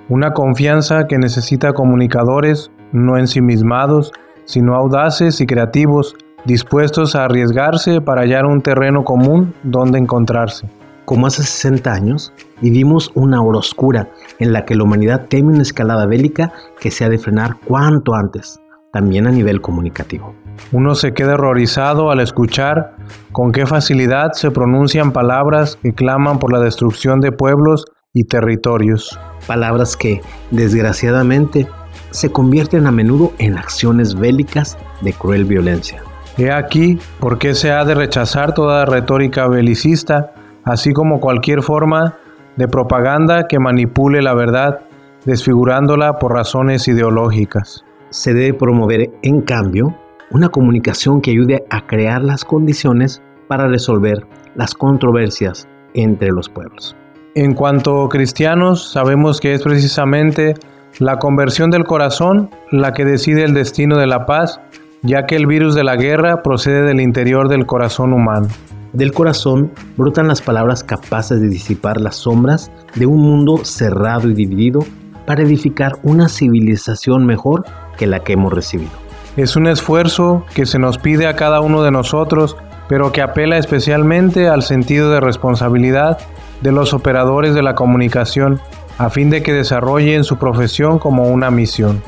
Una 0.09 0.32
confianza 0.32 1.06
que 1.06 1.18
necesita 1.18 1.73
comunicadores 1.73 2.71
no 2.92 3.16
ensimismados, 3.16 4.12
sino 4.44 4.75
audaces 4.75 5.40
y 5.40 5.47
creativos, 5.47 6.16
dispuestos 6.44 7.14
a 7.14 7.25
arriesgarse 7.25 8.00
para 8.00 8.23
hallar 8.23 8.44
un 8.44 8.61
terreno 8.61 9.04
común 9.04 9.54
donde 9.62 9.99
encontrarse. 9.99 10.68
Como 11.04 11.26
hace 11.26 11.42
60 11.42 11.92
años, 11.92 12.32
vivimos 12.61 13.11
una 13.14 13.42
hora 13.42 13.59
oscura 13.59 14.09
en 14.38 14.52
la 14.52 14.64
que 14.64 14.75
la 14.75 14.85
humanidad 14.85 15.26
teme 15.28 15.52
una 15.52 15.62
escalada 15.62 16.06
bélica 16.06 16.52
que 16.80 16.90
se 16.90 17.04
ha 17.04 17.09
de 17.09 17.18
frenar 17.18 17.56
cuanto 17.66 18.14
antes, 18.14 18.61
también 18.92 19.26
a 19.26 19.32
nivel 19.32 19.61
comunicativo. 19.61 20.35
Uno 20.71 20.94
se 20.94 21.12
queda 21.12 21.35
horrorizado 21.35 22.11
al 22.11 22.21
escuchar 22.21 22.94
con 23.32 23.52
qué 23.52 23.66
facilidad 23.66 24.32
se 24.32 24.50
pronuncian 24.50 25.12
palabras 25.12 25.76
que 25.82 25.92
claman 25.92 26.38
por 26.38 26.52
la 26.52 26.61
destrucción 26.61 27.21
de 27.21 27.32
pueblos 27.32 27.85
y 28.14 28.25
territorios. 28.25 29.19
Palabras 29.47 29.97
que, 29.97 30.21
desgraciadamente, 30.50 31.66
se 32.11 32.31
convierten 32.31 32.87
a 32.87 32.92
menudo 32.92 33.33
en 33.38 33.57
acciones 33.57 34.14
bélicas 34.14 34.78
de 35.00 35.12
cruel 35.12 35.45
violencia. 35.45 36.02
He 36.38 36.50
aquí 36.50 36.99
por 37.21 37.38
qué 37.38 37.54
se 37.54 37.71
ha 37.71 37.85
de 37.85 37.95
rechazar 37.95 38.54
toda 38.54 38.85
retórica 38.85 39.49
belicista, 39.49 40.33
así 40.64 40.92
como 40.92 41.21
cualquier 41.21 41.62
forma 41.62 42.16
de 42.57 42.69
propaganda 42.69 43.47
que 43.49 43.59
manipule 43.59 44.23
la 44.23 44.35
verdad, 44.35 44.81
desfigurándola 45.25 46.19
por 46.19 46.33
razones 46.33 46.88
ideológicas. 46.88 47.85
Se 48.11 48.35
debe 48.35 48.54
promover, 48.54 49.11
en 49.23 49.40
cambio, 49.42 49.97
una 50.31 50.49
comunicación 50.49 51.21
que 51.21 51.31
ayude 51.31 51.64
a 51.71 51.87
crear 51.87 52.23
las 52.23 52.45
condiciones 52.45 53.23
para 53.49 53.69
resolver 53.69 54.26
las 54.54 54.75
controversias 54.75 55.69
entre 55.95 56.28
los 56.28 56.49
pueblos. 56.49 56.97
En 57.34 57.54
cuanto 57.54 58.10
cristianos, 58.10 58.92
sabemos 58.92 59.40
que 59.40 59.54
es 59.54 59.62
precisamente 59.62 60.52
la 60.98 61.18
conversión 61.18 61.70
del 61.70 61.84
corazón 61.84 62.50
la 62.70 62.92
que 62.92 63.06
decide 63.06 63.44
el 63.44 63.54
destino 63.54 63.96
de 63.96 64.06
la 64.06 64.26
paz, 64.26 64.60
ya 65.00 65.24
que 65.24 65.36
el 65.36 65.46
virus 65.46 65.74
de 65.74 65.82
la 65.82 65.96
guerra 65.96 66.42
procede 66.42 66.82
del 66.82 67.00
interior 67.00 67.48
del 67.48 67.64
corazón 67.64 68.12
humano. 68.12 68.48
Del 68.92 69.12
corazón 69.12 69.72
brotan 69.96 70.28
las 70.28 70.42
palabras 70.42 70.84
capaces 70.84 71.40
de 71.40 71.48
disipar 71.48 72.02
las 72.02 72.16
sombras 72.16 72.70
de 72.96 73.06
un 73.06 73.22
mundo 73.22 73.64
cerrado 73.64 74.28
y 74.28 74.34
dividido 74.34 74.80
para 75.26 75.42
edificar 75.42 75.92
una 76.02 76.28
civilización 76.28 77.24
mejor 77.24 77.64
que 77.96 78.06
la 78.06 78.20
que 78.20 78.34
hemos 78.34 78.52
recibido. 78.52 78.92
Es 79.38 79.56
un 79.56 79.68
esfuerzo 79.68 80.44
que 80.54 80.66
se 80.66 80.78
nos 80.78 80.98
pide 80.98 81.26
a 81.26 81.36
cada 81.36 81.62
uno 81.62 81.82
de 81.82 81.92
nosotros, 81.92 82.58
pero 82.90 83.10
que 83.10 83.22
apela 83.22 83.56
especialmente 83.56 84.48
al 84.48 84.62
sentido 84.62 85.10
de 85.10 85.20
responsabilidad 85.20 86.18
de 86.62 86.73
los 86.73 86.95
operadores 86.95 87.54
de 87.54 87.62
la 87.62 87.75
comunicación, 87.75 88.61
a 88.99 89.11
fin 89.11 89.31
de 89.31 89.42
que 89.42 89.52
desarrollen 89.52 90.25
su 90.25 90.38
profesión 90.38 90.99
como 90.99 91.25
una 91.25 91.50
misión. 91.50 92.02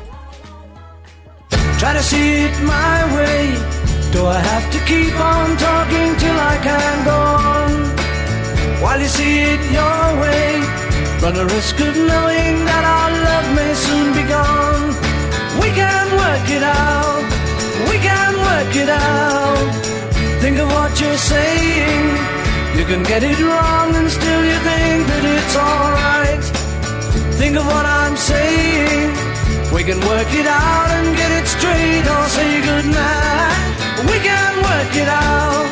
Run 11.25 11.33
the 11.33 11.45
risk 11.45 11.79
of 11.79 11.95
knowing 11.95 12.65
that 12.69 12.83
our 12.85 13.09
love 13.25 13.47
may 13.57 13.73
soon 13.73 14.13
be 14.13 14.21
gone. 14.29 14.93
We 15.59 15.69
can 15.73 16.07
work 16.21 16.47
it 16.53 16.61
out. 16.61 17.25
We 17.89 17.97
can 17.97 18.33
work 18.45 18.75
it 18.75 18.89
out. 18.89 19.71
Think 20.39 20.59
of 20.59 20.67
what 20.69 21.01
you're 21.01 21.17
saying. 21.17 22.44
You 22.75 22.83
can 22.83 23.03
get 23.03 23.23
it 23.23 23.39
wrong 23.39 23.95
and 23.95 24.11
still 24.11 24.43
you 24.43 24.57
think 24.67 25.07
that 25.07 25.23
it's 25.23 25.55
alright. 25.55 26.43
Think 27.39 27.55
of 27.55 27.65
what 27.65 27.85
I'm 27.85 28.17
saying. 28.17 29.15
We 29.71 29.81
can 29.87 29.99
work 30.03 30.27
it 30.35 30.45
out 30.45 30.91
and 30.91 31.15
get 31.15 31.31
it 31.39 31.47
straight 31.47 32.03
or 32.03 32.23
say 32.35 32.59
goodnight. 32.67 33.79
We 34.11 34.19
can 34.19 34.53
work 34.59 34.91
it 34.91 35.07
out. 35.07 35.71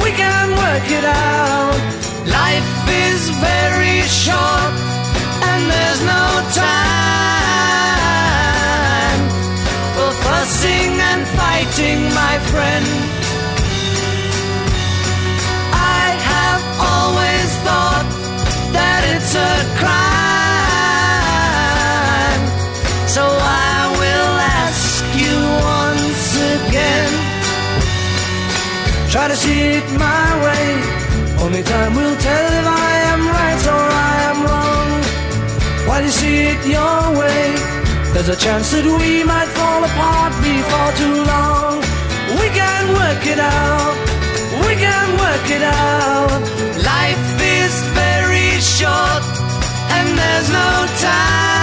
We 0.00 0.16
can 0.16 0.56
work 0.56 0.88
it 0.88 1.04
out. 1.04 1.76
Life 2.24 2.88
is 2.88 3.28
very 3.36 4.00
short 4.08 4.72
and 5.44 5.60
there's 5.68 6.00
no 6.08 6.24
time 6.56 7.60
for 9.92 10.10
fussing 10.24 10.92
and 11.10 11.20
fighting, 11.36 12.00
my 12.16 12.40
friend. 12.48 13.19
it's 19.30 19.38
a 19.38 19.54
crime. 19.78 19.90
So 23.06 23.22
I 23.22 23.76
will 24.00 24.34
ask 24.66 25.04
you 25.22 25.36
once 25.78 26.34
again. 26.56 27.12
Try 29.10 29.28
to 29.28 29.36
see 29.36 29.60
it 29.78 29.86
my 29.98 30.26
way. 30.44 30.66
Only 31.44 31.62
time 31.62 31.94
will 31.94 32.16
tell 32.16 32.46
if 32.60 32.66
I 32.66 32.92
am 33.12 33.20
right 33.38 33.66
or 33.76 33.86
I 34.10 34.14
am 34.30 34.38
wrong. 34.48 34.90
While 35.86 36.02
you 36.02 36.10
see 36.10 36.38
it 36.52 36.66
your 36.66 37.02
way, 37.20 37.54
there's 38.12 38.30
a 38.30 38.36
chance 38.36 38.72
that 38.72 38.84
we 38.84 39.22
might 39.24 39.50
fall 39.58 39.84
apart 39.90 40.32
before 40.42 40.92
too 41.02 41.18
long. 41.32 41.78
We 42.40 42.48
can 42.60 42.82
work 42.98 43.26
it 43.26 43.38
out. 43.38 44.09
We 44.66 44.72
can 44.76 45.08
work 45.24 45.46
it 45.56 45.62
out. 45.62 46.42
Life 46.94 47.28
is 47.60 47.72
very 48.02 48.50
short 48.60 49.22
and 49.96 50.06
there's 50.18 50.48
no 50.50 50.72
time 51.12 51.60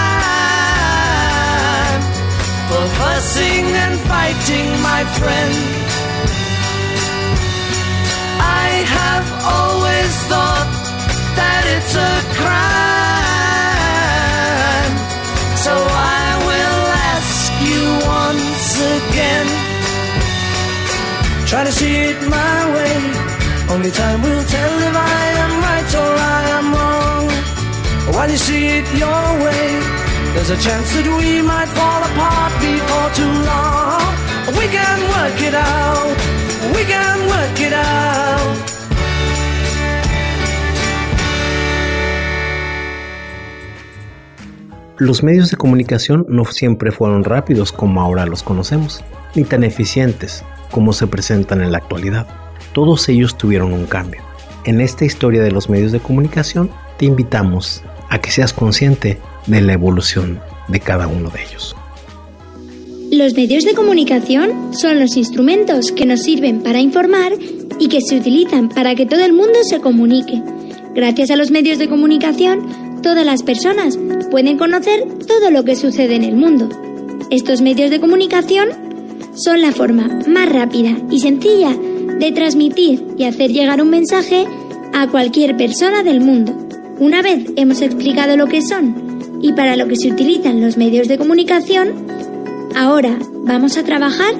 for 2.68 2.84
fussing 3.00 3.66
and 3.84 3.94
fighting, 4.12 4.68
my 4.82 5.02
friend. 5.18 5.54
I 8.40 8.68
have 8.98 9.26
always 9.58 10.12
thought 10.30 10.70
that 11.38 11.62
it's 11.76 11.94
a 12.12 12.16
crime. 12.38 12.68
So 15.64 15.72
I 15.74 16.26
will 16.48 16.84
ask 17.14 17.50
you 17.70 17.82
once 18.06 18.80
again. 18.96 19.67
Try 21.48 21.64
to 21.64 21.72
see 21.72 21.96
it 22.10 22.20
my 22.28 22.58
way. 22.76 22.94
Only 23.70 23.90
time 23.90 24.20
will 24.20 24.44
tell 24.44 24.74
if 24.88 24.94
I 24.94 25.24
am 25.44 25.52
right 25.64 25.94
or 25.94 26.12
I 26.36 26.40
am 26.58 26.66
wrong. 26.76 27.26
While 28.14 28.30
you 28.30 28.36
see 28.36 28.66
it 28.78 28.84
your 28.92 29.24
way, 29.46 29.66
there's 30.34 30.50
a 30.50 30.58
chance 30.60 30.92
that 30.92 31.08
we 31.08 31.40
might 31.40 31.70
fall 31.72 32.02
apart 32.04 32.52
before 32.60 33.10
too 33.16 33.34
long. 33.48 34.12
We 34.60 34.68
can 34.68 34.98
work 35.08 35.40
it 35.40 35.54
out. 35.54 36.16
We 36.76 36.84
can 36.84 37.16
work 37.32 37.58
it 37.58 37.72
out. 37.72 38.58
Los 44.98 45.22
medios 45.22 45.50
de 45.50 45.56
comunicación 45.56 46.26
no 46.28 46.44
siempre 46.44 46.92
fueron 46.92 47.24
rápidos 47.24 47.72
como 47.72 48.02
ahora 48.02 48.26
los 48.26 48.42
conocemos, 48.42 49.02
ni 49.34 49.44
tan 49.44 49.64
eficientes 49.64 50.44
como 50.70 50.92
se 50.92 51.06
presentan 51.06 51.62
en 51.62 51.72
la 51.72 51.78
actualidad. 51.78 52.26
Todos 52.72 53.08
ellos 53.08 53.36
tuvieron 53.36 53.72
un 53.72 53.86
cambio. 53.86 54.22
En 54.64 54.80
esta 54.80 55.04
historia 55.04 55.42
de 55.42 55.50
los 55.50 55.68
medios 55.68 55.92
de 55.92 56.00
comunicación 56.00 56.70
te 56.98 57.06
invitamos 57.06 57.82
a 58.08 58.20
que 58.20 58.30
seas 58.30 58.52
consciente 58.52 59.18
de 59.46 59.60
la 59.60 59.72
evolución 59.72 60.40
de 60.68 60.80
cada 60.80 61.06
uno 61.06 61.30
de 61.30 61.42
ellos. 61.42 61.74
Los 63.10 63.34
medios 63.34 63.64
de 63.64 63.74
comunicación 63.74 64.74
son 64.74 65.00
los 65.00 65.16
instrumentos 65.16 65.92
que 65.92 66.04
nos 66.04 66.20
sirven 66.20 66.62
para 66.62 66.80
informar 66.80 67.32
y 67.78 67.88
que 67.88 68.02
se 68.02 68.16
utilizan 68.16 68.68
para 68.68 68.94
que 68.94 69.06
todo 69.06 69.24
el 69.24 69.32
mundo 69.32 69.58
se 69.62 69.80
comunique. 69.80 70.42
Gracias 70.94 71.30
a 71.30 71.36
los 71.36 71.50
medios 71.50 71.78
de 71.78 71.88
comunicación, 71.88 73.00
todas 73.02 73.24
las 73.24 73.42
personas 73.42 73.98
pueden 74.30 74.58
conocer 74.58 75.04
todo 75.26 75.50
lo 75.50 75.64
que 75.64 75.76
sucede 75.76 76.16
en 76.16 76.24
el 76.24 76.36
mundo. 76.36 76.68
Estos 77.30 77.62
medios 77.62 77.90
de 77.90 78.00
comunicación 78.00 78.87
son 79.38 79.60
la 79.60 79.72
forma 79.72 80.08
más 80.26 80.48
rápida 80.48 80.96
y 81.10 81.20
sencilla 81.20 81.74
de 82.18 82.32
transmitir 82.32 83.04
y 83.16 83.24
hacer 83.24 83.52
llegar 83.52 83.80
un 83.80 83.90
mensaje 83.90 84.46
a 84.92 85.06
cualquier 85.06 85.56
persona 85.56 86.02
del 86.02 86.20
mundo. 86.20 86.52
Una 86.98 87.22
vez 87.22 87.44
hemos 87.56 87.80
explicado 87.80 88.36
lo 88.36 88.46
que 88.46 88.62
son 88.62 89.38
y 89.40 89.52
para 89.52 89.76
lo 89.76 89.86
que 89.86 89.96
se 89.96 90.10
utilizan 90.10 90.60
los 90.60 90.76
medios 90.76 91.06
de 91.06 91.18
comunicación, 91.18 91.94
ahora 92.74 93.16
vamos 93.44 93.78
a 93.78 93.84
trabajar 93.84 94.34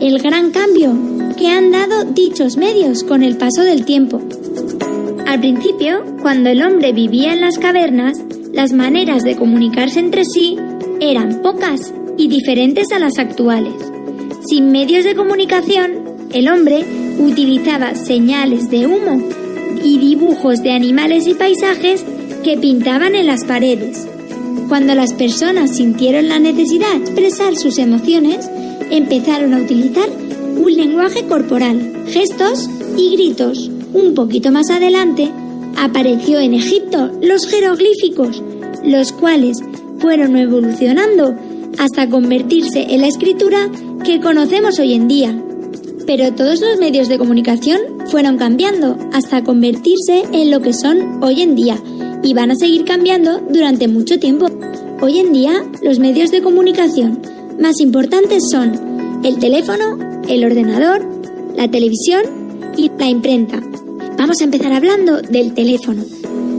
el 0.00 0.18
gran 0.20 0.50
cambio 0.50 0.96
que 1.36 1.48
han 1.48 1.70
dado 1.70 2.04
dichos 2.04 2.56
medios 2.56 3.04
con 3.04 3.22
el 3.22 3.36
paso 3.36 3.62
del 3.62 3.84
tiempo. 3.84 4.22
Al 5.26 5.40
principio, 5.40 6.04
cuando 6.22 6.48
el 6.48 6.62
hombre 6.62 6.92
vivía 6.92 7.34
en 7.34 7.42
las 7.42 7.58
cavernas, 7.58 8.18
las 8.54 8.72
maneras 8.72 9.24
de 9.24 9.36
comunicarse 9.36 10.00
entre 10.00 10.24
sí 10.24 10.56
eran 11.00 11.42
pocas 11.42 11.92
y 12.16 12.28
diferentes 12.28 12.90
a 12.92 12.98
las 12.98 13.18
actuales. 13.18 13.87
Sin 14.48 14.72
medios 14.72 15.04
de 15.04 15.14
comunicación, 15.14 16.30
el 16.32 16.48
hombre 16.48 16.82
utilizaba 17.18 17.94
señales 17.94 18.70
de 18.70 18.86
humo 18.86 19.22
y 19.84 19.98
dibujos 19.98 20.62
de 20.62 20.72
animales 20.72 21.26
y 21.26 21.34
paisajes 21.34 22.02
que 22.42 22.56
pintaban 22.56 23.14
en 23.14 23.26
las 23.26 23.44
paredes. 23.44 24.08
Cuando 24.70 24.94
las 24.94 25.12
personas 25.12 25.76
sintieron 25.76 26.30
la 26.30 26.38
necesidad 26.38 26.94
de 26.94 27.04
expresar 27.04 27.56
sus 27.56 27.76
emociones, 27.76 28.48
empezaron 28.90 29.52
a 29.52 29.58
utilizar 29.58 30.08
un 30.56 30.74
lenguaje 30.74 31.26
corporal, 31.26 32.06
gestos 32.06 32.70
y 32.96 33.16
gritos. 33.16 33.70
Un 33.92 34.14
poquito 34.14 34.50
más 34.50 34.70
adelante, 34.70 35.30
apareció 35.76 36.38
en 36.38 36.54
Egipto 36.54 37.10
los 37.20 37.46
jeroglíficos, 37.46 38.42
los 38.82 39.12
cuales 39.12 39.58
fueron 39.98 40.36
evolucionando 40.36 41.36
hasta 41.78 42.08
convertirse 42.08 42.86
en 42.90 43.00
la 43.00 43.06
escritura 43.06 43.70
que 44.04 44.20
conocemos 44.20 44.78
hoy 44.78 44.94
en 44.94 45.08
día. 45.08 45.42
Pero 46.06 46.32
todos 46.32 46.60
los 46.60 46.78
medios 46.78 47.08
de 47.08 47.18
comunicación 47.18 47.80
fueron 48.06 48.38
cambiando 48.38 48.96
hasta 49.12 49.44
convertirse 49.44 50.24
en 50.32 50.50
lo 50.50 50.60
que 50.60 50.72
son 50.72 51.22
hoy 51.22 51.42
en 51.42 51.54
día 51.54 51.78
y 52.22 52.34
van 52.34 52.50
a 52.50 52.56
seguir 52.56 52.84
cambiando 52.84 53.40
durante 53.50 53.88
mucho 53.88 54.18
tiempo. 54.18 54.46
Hoy 55.00 55.18
en 55.18 55.32
día 55.32 55.64
los 55.82 55.98
medios 55.98 56.30
de 56.30 56.42
comunicación 56.42 57.20
más 57.60 57.80
importantes 57.80 58.44
son 58.50 59.20
el 59.22 59.38
teléfono, 59.38 59.98
el 60.28 60.44
ordenador, 60.44 61.06
la 61.56 61.70
televisión 61.70 62.22
y 62.76 62.90
la 62.98 63.08
imprenta. 63.08 63.60
Vamos 64.16 64.40
a 64.40 64.44
empezar 64.44 64.72
hablando 64.72 65.20
del 65.20 65.54
teléfono. 65.54 66.04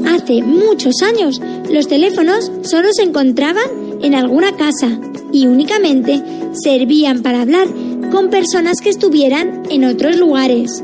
Hace 0.08 0.44
muchos 0.44 1.02
años 1.02 1.42
los 1.70 1.88
teléfonos 1.88 2.52
solo 2.62 2.90
se 2.94 3.04
encontraban 3.04 4.00
en 4.02 4.16
alguna 4.16 4.56
casa 4.56 5.00
y 5.32 5.48
únicamente 5.48 6.22
servían 6.54 7.22
para 7.22 7.42
hablar 7.42 7.68
con 8.12 8.30
personas 8.30 8.82
que 8.82 8.90
estuvieran 8.90 9.64
en 9.70 9.86
otros 9.86 10.18
lugares. 10.18 10.84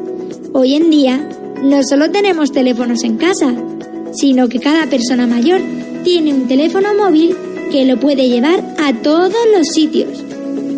Hoy 0.54 0.76
en 0.76 0.90
día 0.90 1.30
no 1.64 1.84
solo 1.84 2.12
tenemos 2.12 2.52
teléfonos 2.52 3.04
en 3.04 3.18
casa, 3.18 3.54
sino 4.14 4.48
que 4.48 4.60
cada 4.60 4.86
persona 4.88 5.28
mayor 5.28 5.62
tiene 6.04 6.34
un 6.34 6.48
teléfono 6.48 6.90
móvil 6.96 7.36
que 7.72 7.86
lo 7.86 8.00
puede 8.00 8.30
llevar 8.30 8.64
a 8.78 8.94
todos 8.94 9.34
los 9.56 9.68
sitios. 9.68 10.24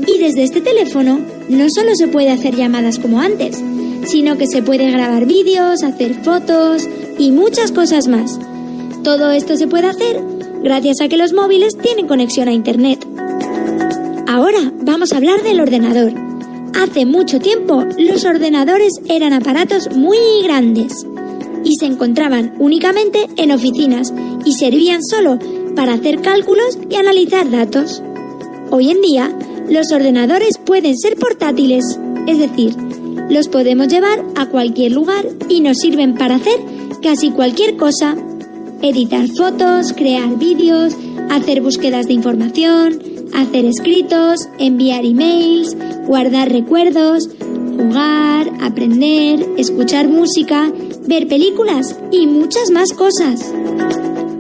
Y 0.08 0.20
desde 0.20 0.44
este 0.44 0.62
teléfono 0.62 1.20
no 1.50 1.70
solo 1.70 1.96
se 1.96 2.08
puede 2.08 2.32
hacer 2.32 2.56
llamadas 2.56 2.98
como 2.98 3.20
antes, 3.20 3.62
sino 4.06 4.38
que 4.38 4.48
se 4.48 4.64
puede 4.64 4.90
grabar 4.90 5.26
vídeos, 5.26 5.84
hacer 5.84 6.14
fotos 6.24 6.88
y 7.20 7.32
muchas 7.32 7.72
cosas 7.72 8.08
más. 8.08 8.40
Todo 9.04 9.32
esto 9.32 9.58
se 9.58 9.68
puede 9.68 9.88
hacer 9.88 10.22
gracias 10.64 11.02
a 11.02 11.08
que 11.08 11.18
los 11.18 11.34
móviles 11.34 11.78
tienen 11.78 12.08
conexión 12.08 12.48
a 12.48 12.54
Internet. 12.54 13.06
Ahora 14.28 14.74
vamos 14.82 15.14
a 15.14 15.18
hablar 15.18 15.42
del 15.42 15.62
ordenador. 15.62 16.12
Hace 16.76 17.06
mucho 17.06 17.40
tiempo 17.40 17.86
los 17.98 18.26
ordenadores 18.26 18.92
eran 19.08 19.32
aparatos 19.32 19.96
muy 19.96 20.18
grandes 20.44 21.08
y 21.64 21.78
se 21.78 21.86
encontraban 21.86 22.54
únicamente 22.60 23.26
en 23.38 23.52
oficinas 23.52 24.14
y 24.44 24.52
servían 24.52 25.02
solo 25.02 25.40
para 25.78 25.94
hacer 25.94 26.22
cálculos 26.22 26.78
y 26.90 26.96
analizar 26.96 27.50
datos. 27.50 28.04
Hoy 28.70 28.92
en 28.92 29.02
día, 29.02 29.32
los 29.70 29.94
ordenadores 29.94 30.58
pueden 30.58 30.98
ser 30.98 31.16
portátiles, 31.16 31.98
es 32.28 32.38
decir, 32.38 32.76
los 33.30 33.48
podemos 33.48 33.88
llevar 33.88 34.26
a 34.36 34.48
cualquier 34.48 34.92
lugar 34.92 35.26
y 35.48 35.62
nos 35.62 35.78
sirven 35.78 36.16
para 36.16 36.36
hacer 36.36 36.60
casi 37.02 37.32
cualquier 37.32 37.78
cosa. 37.78 38.18
Editar 38.82 39.26
fotos, 39.30 39.94
crear 39.94 40.38
vídeos, 40.38 40.96
hacer 41.30 41.62
búsquedas 41.62 42.08
de 42.08 42.14
información, 42.14 43.17
hacer 43.34 43.66
escritos, 43.66 44.48
enviar 44.60 45.06
emails, 45.06 45.76
guardar 46.06 46.52
recuerdos, 46.52 47.30
jugar, 47.76 48.52
aprender, 48.62 49.46
escuchar 49.58 50.08
música, 50.08 50.72
ver 51.08 51.28
películas 51.28 51.98
y 52.12 52.28
muchas 52.28 52.72
más 52.72 52.94
cosas. 52.94 53.54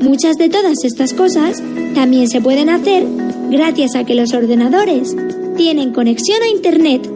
Muchas 0.01 0.37
de 0.37 0.49
todas 0.49 0.83
estas 0.83 1.13
cosas 1.13 1.61
también 1.93 2.27
se 2.27 2.41
pueden 2.41 2.69
hacer 2.69 3.05
gracias 3.49 3.95
a 3.95 4.03
que 4.05 4.15
los 4.15 4.33
ordenadores 4.33 5.15
tienen 5.55 5.91
conexión 5.91 6.41
a 6.41 6.47
Internet. 6.47 7.09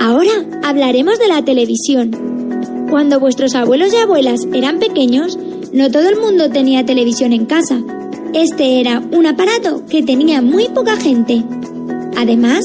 Ahora 0.00 0.32
hablaremos 0.62 1.18
de 1.18 1.28
la 1.28 1.44
televisión. 1.44 2.86
Cuando 2.90 3.20
vuestros 3.20 3.54
abuelos 3.54 3.92
y 3.92 3.96
abuelas 3.96 4.40
eran 4.52 4.78
pequeños, 4.78 5.38
no 5.72 5.90
todo 5.90 6.08
el 6.08 6.18
mundo 6.18 6.50
tenía 6.50 6.84
televisión 6.84 7.32
en 7.32 7.46
casa. 7.46 7.80
Este 8.32 8.80
era 8.80 9.02
un 9.10 9.26
aparato 9.26 9.84
que 9.86 10.02
tenía 10.02 10.40
muy 10.40 10.68
poca 10.68 10.96
gente. 10.96 11.42
Además, 12.16 12.64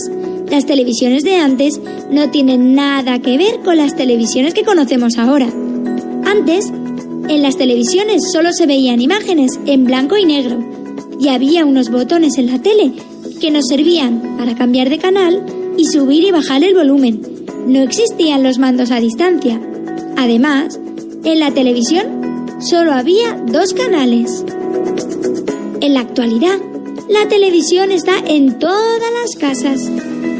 las 0.49 0.65
televisiones 0.65 1.23
de 1.23 1.37
antes 1.37 1.81
no 2.11 2.29
tienen 2.29 2.75
nada 2.75 3.19
que 3.19 3.37
ver 3.37 3.61
con 3.63 3.77
las 3.77 3.95
televisiones 3.95 4.53
que 4.53 4.63
conocemos 4.63 5.17
ahora. 5.17 5.47
Antes, 6.25 6.71
en 7.27 7.41
las 7.41 7.57
televisiones 7.57 8.31
solo 8.31 8.53
se 8.53 8.67
veían 8.67 9.01
imágenes 9.01 9.59
en 9.65 9.85
blanco 9.85 10.17
y 10.17 10.25
negro 10.25 10.63
y 11.19 11.29
había 11.29 11.65
unos 11.65 11.89
botones 11.89 12.37
en 12.37 12.47
la 12.47 12.59
tele 12.59 12.93
que 13.41 13.49
nos 13.49 13.65
servían 13.67 14.35
para 14.37 14.55
cambiar 14.55 14.89
de 14.89 14.99
canal 14.99 15.43
y 15.77 15.85
subir 15.85 16.23
y 16.23 16.31
bajar 16.31 16.63
el 16.63 16.75
volumen. 16.75 17.21
no 17.67 17.81
existían 17.81 18.43
los 18.43 18.59
mandos 18.59 18.91
a 18.91 18.99
distancia. 18.99 19.59
Además, 20.15 20.79
en 21.23 21.39
la 21.39 21.51
televisión 21.51 22.59
solo 22.59 22.93
había 22.93 23.33
dos 23.47 23.73
canales. 23.73 24.45
En 25.85 25.93
la 25.93 25.99
actualidad, 25.99 26.59
la 27.09 27.29
televisión 27.29 27.91
está 27.91 28.17
en 28.17 28.57
todas 28.57 29.11
las 29.21 29.35
casas 29.35 29.87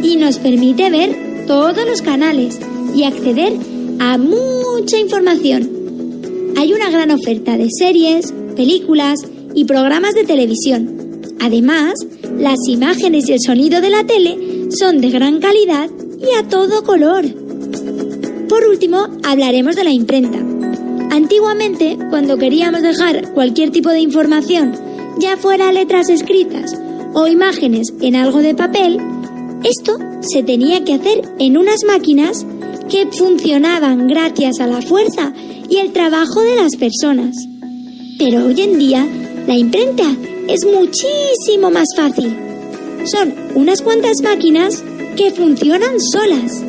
y 0.02 0.16
nos 0.16 0.40
permite 0.40 0.90
ver 0.90 1.46
todos 1.46 1.86
los 1.86 2.02
canales 2.02 2.60
y 2.96 3.04
acceder 3.04 3.54
a 4.00 4.18
mucha 4.18 4.98
información. 4.98 6.54
Hay 6.58 6.74
una 6.74 6.90
gran 6.90 7.12
oferta 7.12 7.58
de 7.58 7.68
series, 7.70 8.34
películas 8.56 9.20
y 9.54 9.66
programas 9.66 10.16
de 10.16 10.24
televisión. 10.24 11.22
Además, 11.40 11.94
las 12.40 12.58
imágenes 12.68 13.30
y 13.30 13.34
el 13.34 13.40
sonido 13.40 13.82
de 13.82 13.92
la 13.92 14.04
tele 14.04 14.70
son 14.72 15.00
de 15.00 15.12
gran 15.12 15.40
calidad 15.40 15.92
y 16.20 16.40
a 16.40 16.48
todo 16.50 16.84
color. 16.84 17.24
Por 18.50 18.66
último, 18.68 19.10
hablaremos 19.24 19.76
de 19.76 19.84
la 19.84 19.92
imprenta. 19.92 20.40
Antiguamente, 21.12 22.00
cuando 22.10 22.36
queríamos 22.40 22.82
dejar 22.82 23.32
cualquier 23.34 23.70
tipo 23.70 23.90
de 23.90 24.00
información, 24.00 24.85
ya 25.20 25.38
fuera 25.38 25.72
letras 25.72 26.10
escritas 26.10 26.74
o 27.14 27.28
imágenes 27.28 27.94
en 28.02 28.16
algo 28.16 28.42
de 28.42 28.56
papel, 28.56 29.00
esto 29.64 29.98
se 30.22 30.44
tenía 30.44 30.84
que 30.84 30.96
hacer 30.96 31.22
en 31.40 31.58
unas 31.58 31.84
máquinas 31.86 32.46
que 32.90 33.08
funcionaban 33.12 34.08
gracias 34.08 34.60
a 34.60 34.68
la 34.68 34.82
fuerza 34.82 35.34
y 35.70 35.78
el 35.78 35.92
trabajo 35.92 36.42
de 36.42 36.56
las 36.56 36.76
personas. 36.76 37.36
Pero 38.20 38.46
hoy 38.46 38.62
en 38.62 38.78
día 38.78 39.08
la 39.48 39.56
imprenta 39.56 40.06
es 40.48 40.66
muchísimo 40.66 41.72
más 41.72 41.88
fácil. 41.96 42.36
Son 43.06 43.34
unas 43.56 43.82
cuantas 43.82 44.22
máquinas 44.22 44.84
que 45.16 45.32
funcionan 45.32 46.00
solas. 46.00 46.64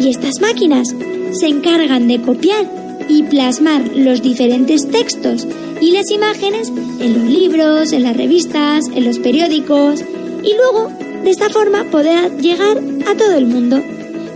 Y 0.00 0.08
estas 0.08 0.40
máquinas 0.40 0.94
se 1.32 1.46
encargan 1.46 2.08
de 2.08 2.20
copiar 2.20 2.81
y 3.08 3.22
plasmar 3.24 3.82
los 3.94 4.22
diferentes 4.22 4.88
textos 4.90 5.46
y 5.80 5.92
las 5.92 6.10
imágenes 6.10 6.70
en 7.00 7.14
los 7.14 7.24
libros, 7.24 7.92
en 7.92 8.02
las 8.02 8.16
revistas, 8.16 8.88
en 8.88 9.04
los 9.04 9.18
periódicos 9.18 10.02
y 10.42 10.54
luego 10.56 10.90
de 11.22 11.30
esta 11.30 11.48
forma 11.50 11.84
poder 11.84 12.36
llegar 12.38 12.78
a 13.08 13.16
todo 13.16 13.36
el 13.36 13.46
mundo. 13.46 13.80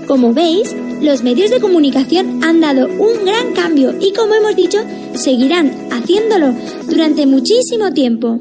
Como 0.06 0.32
veis, 0.32 0.74
los 1.02 1.22
medios 1.22 1.50
de 1.50 1.60
comunicación 1.60 2.42
han 2.42 2.60
dado 2.60 2.86
un 2.86 3.24
gran 3.24 3.52
cambio 3.52 3.94
y 4.00 4.12
como 4.12 4.34
hemos 4.34 4.56
dicho, 4.56 4.78
seguirán 5.14 5.70
haciéndolo 5.90 6.54
durante 6.88 7.26
muchísimo 7.26 7.92
tiempo. 7.92 8.40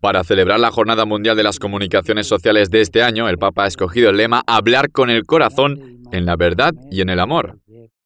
Para 0.00 0.24
celebrar 0.24 0.58
la 0.58 0.72
Jornada 0.72 1.04
Mundial 1.04 1.36
de 1.36 1.44
las 1.44 1.60
Comunicaciones 1.60 2.26
Sociales 2.26 2.70
de 2.70 2.80
este 2.80 3.02
año, 3.02 3.28
el 3.28 3.38
Papa 3.38 3.64
ha 3.64 3.68
escogido 3.68 4.10
el 4.10 4.16
lema 4.16 4.42
Hablar 4.48 4.90
con 4.90 5.10
el 5.10 5.24
corazón 5.24 6.00
en 6.10 6.26
la 6.26 6.34
verdad 6.34 6.74
y 6.90 7.02
en 7.02 7.10
el 7.10 7.20
amor. 7.20 7.61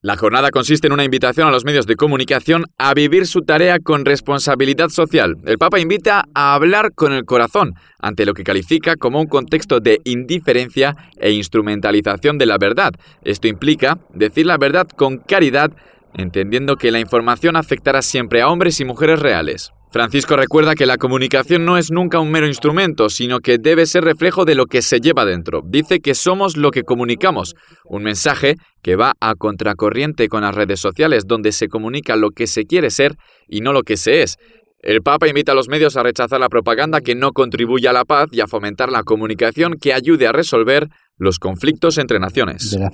La 0.07 0.17
jornada 0.17 0.53
consiste 0.53 0.87
en 0.87 0.93
una 0.93 1.03
invitación 1.03 1.49
a 1.49 1.51
los 1.51 1.65
medios 1.65 1.85
de 1.85 1.97
comunicación 1.97 2.67
a 2.79 2.95
vivir 2.95 3.27
su 3.27 3.41
tarea 3.41 3.81
con 3.81 4.05
responsabilidad 4.05 4.89
social. 4.89 5.35
El 5.45 5.59
Papa 5.59 5.81
invita 5.81 6.27
a 6.33 6.55
hablar 6.55 6.93
con 6.95 7.13
el 7.13 7.25
corazón 7.25 7.75
ante 7.99 8.25
lo 8.25 8.33
que 8.33 8.45
califica 8.45 8.95
como 8.95 9.21
un 9.21 9.27
contexto 9.27 9.81
de 9.81 10.01
indiferencia 10.05 10.95
e 11.19 11.33
instrumentalización 11.33 12.39
de 12.39 12.47
la 12.47 12.57
verdad. 12.57 12.93
Esto 13.25 13.49
implica 13.49 13.99
decir 14.15 14.47
la 14.47 14.59
verdad 14.59 14.87
con 14.87 15.19
caridad, 15.19 15.73
entendiendo 16.15 16.77
que 16.77 16.93
la 16.93 17.01
información 17.01 17.57
afectará 17.57 18.01
siempre 18.01 18.43
a 18.43 18.49
hombres 18.49 18.79
y 18.79 18.85
mujeres 18.85 19.19
reales. 19.19 19.73
Francisco 19.91 20.37
recuerda 20.37 20.75
que 20.75 20.85
la 20.85 20.99
comunicación 20.99 21.65
no 21.65 21.79
es 21.79 21.91
nunca 21.91 22.19
un 22.21 22.31
mero 22.31 22.47
instrumento, 22.47 23.09
sino 23.09 23.41
que 23.41 23.59
debe 23.59 23.87
ser 23.87 24.05
reflejo 24.05 24.45
de 24.45 24.55
lo 24.55 24.67
que 24.67 24.83
se 24.83 25.01
lleva 25.01 25.25
dentro. 25.25 25.63
Dice 25.65 26.01
que 26.01 26.15
somos 26.15 26.57
lo 26.57 26.71
que 26.71 26.83
comunicamos, 26.83 27.55
un 27.85 28.03
mensaje 28.03 28.57
que 28.83 28.97
va 28.97 29.15
a 29.21 29.35
contracorriente 29.37 30.29
con 30.29 30.43
las 30.43 30.55
redes 30.55 30.81
sociales, 30.81 31.25
donde 31.27 31.53
se 31.53 31.69
comunica 31.69 32.17
lo 32.17 32.31
que 32.31 32.47
se 32.47 32.65
quiere 32.65 32.91
ser 32.91 33.17
y 33.49 33.61
no 33.61 33.73
lo 33.73 33.83
que 33.83 33.97
se 33.97 34.23
es. 34.23 34.37
El 34.81 35.03
Papa 35.03 35.29
invita 35.29 35.53
a 35.53 35.55
los 35.55 35.69
medios 35.69 35.97
a 35.97 36.03
rechazar 36.03 36.39
la 36.39 36.49
propaganda 36.49 37.01
que 37.01 37.15
no 37.15 37.33
contribuye 37.33 37.89
a 37.89 37.93
la 37.93 38.05
paz 38.05 38.29
y 38.31 38.41
a 38.41 38.47
fomentar 38.47 38.91
la 38.91 39.03
comunicación 39.03 39.75
que 39.81 39.93
ayude 39.93 40.27
a 40.27 40.33
resolver 40.33 40.89
los 41.17 41.39
conflictos 41.39 41.99
entre 41.99 42.21
naciones. 42.21 42.71
De 42.71 42.79
la 42.79 42.91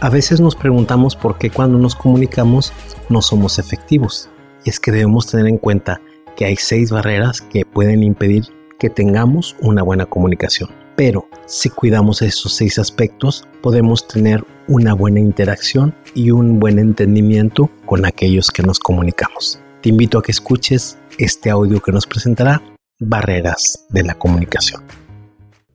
A 0.00 0.10
veces 0.10 0.40
nos 0.40 0.56
preguntamos 0.56 1.14
por 1.14 1.38
qué 1.38 1.48
cuando 1.48 1.78
nos 1.78 1.94
comunicamos 1.94 2.72
no 3.08 3.22
somos 3.22 3.58
efectivos. 3.58 4.28
Y 4.64 4.70
es 4.70 4.80
que 4.80 4.92
debemos 4.92 5.26
tener 5.26 5.46
en 5.46 5.58
cuenta 5.58 6.00
que 6.36 6.44
hay 6.44 6.56
seis 6.56 6.90
barreras 6.90 7.40
que 7.40 7.64
pueden 7.64 8.02
impedir 8.02 8.44
que 8.78 8.90
tengamos 8.90 9.56
una 9.60 9.82
buena 9.82 10.06
comunicación. 10.06 10.70
Pero 10.96 11.28
si 11.46 11.70
cuidamos 11.70 12.22
esos 12.22 12.54
seis 12.54 12.78
aspectos, 12.78 13.46
podemos 13.62 14.06
tener 14.06 14.44
una 14.68 14.94
buena 14.94 15.20
interacción 15.20 15.94
y 16.14 16.30
un 16.30 16.58
buen 16.58 16.78
entendimiento 16.78 17.70
con 17.86 18.04
aquellos 18.04 18.50
que 18.50 18.62
nos 18.62 18.78
comunicamos. 18.78 19.60
Te 19.80 19.88
invito 19.88 20.18
a 20.18 20.22
que 20.22 20.32
escuches 20.32 20.98
este 21.18 21.50
audio 21.50 21.80
que 21.80 21.92
nos 21.92 22.06
presentará 22.06 22.62
Barreras 23.00 23.86
de 23.88 24.04
la 24.04 24.14
Comunicación. 24.14 24.82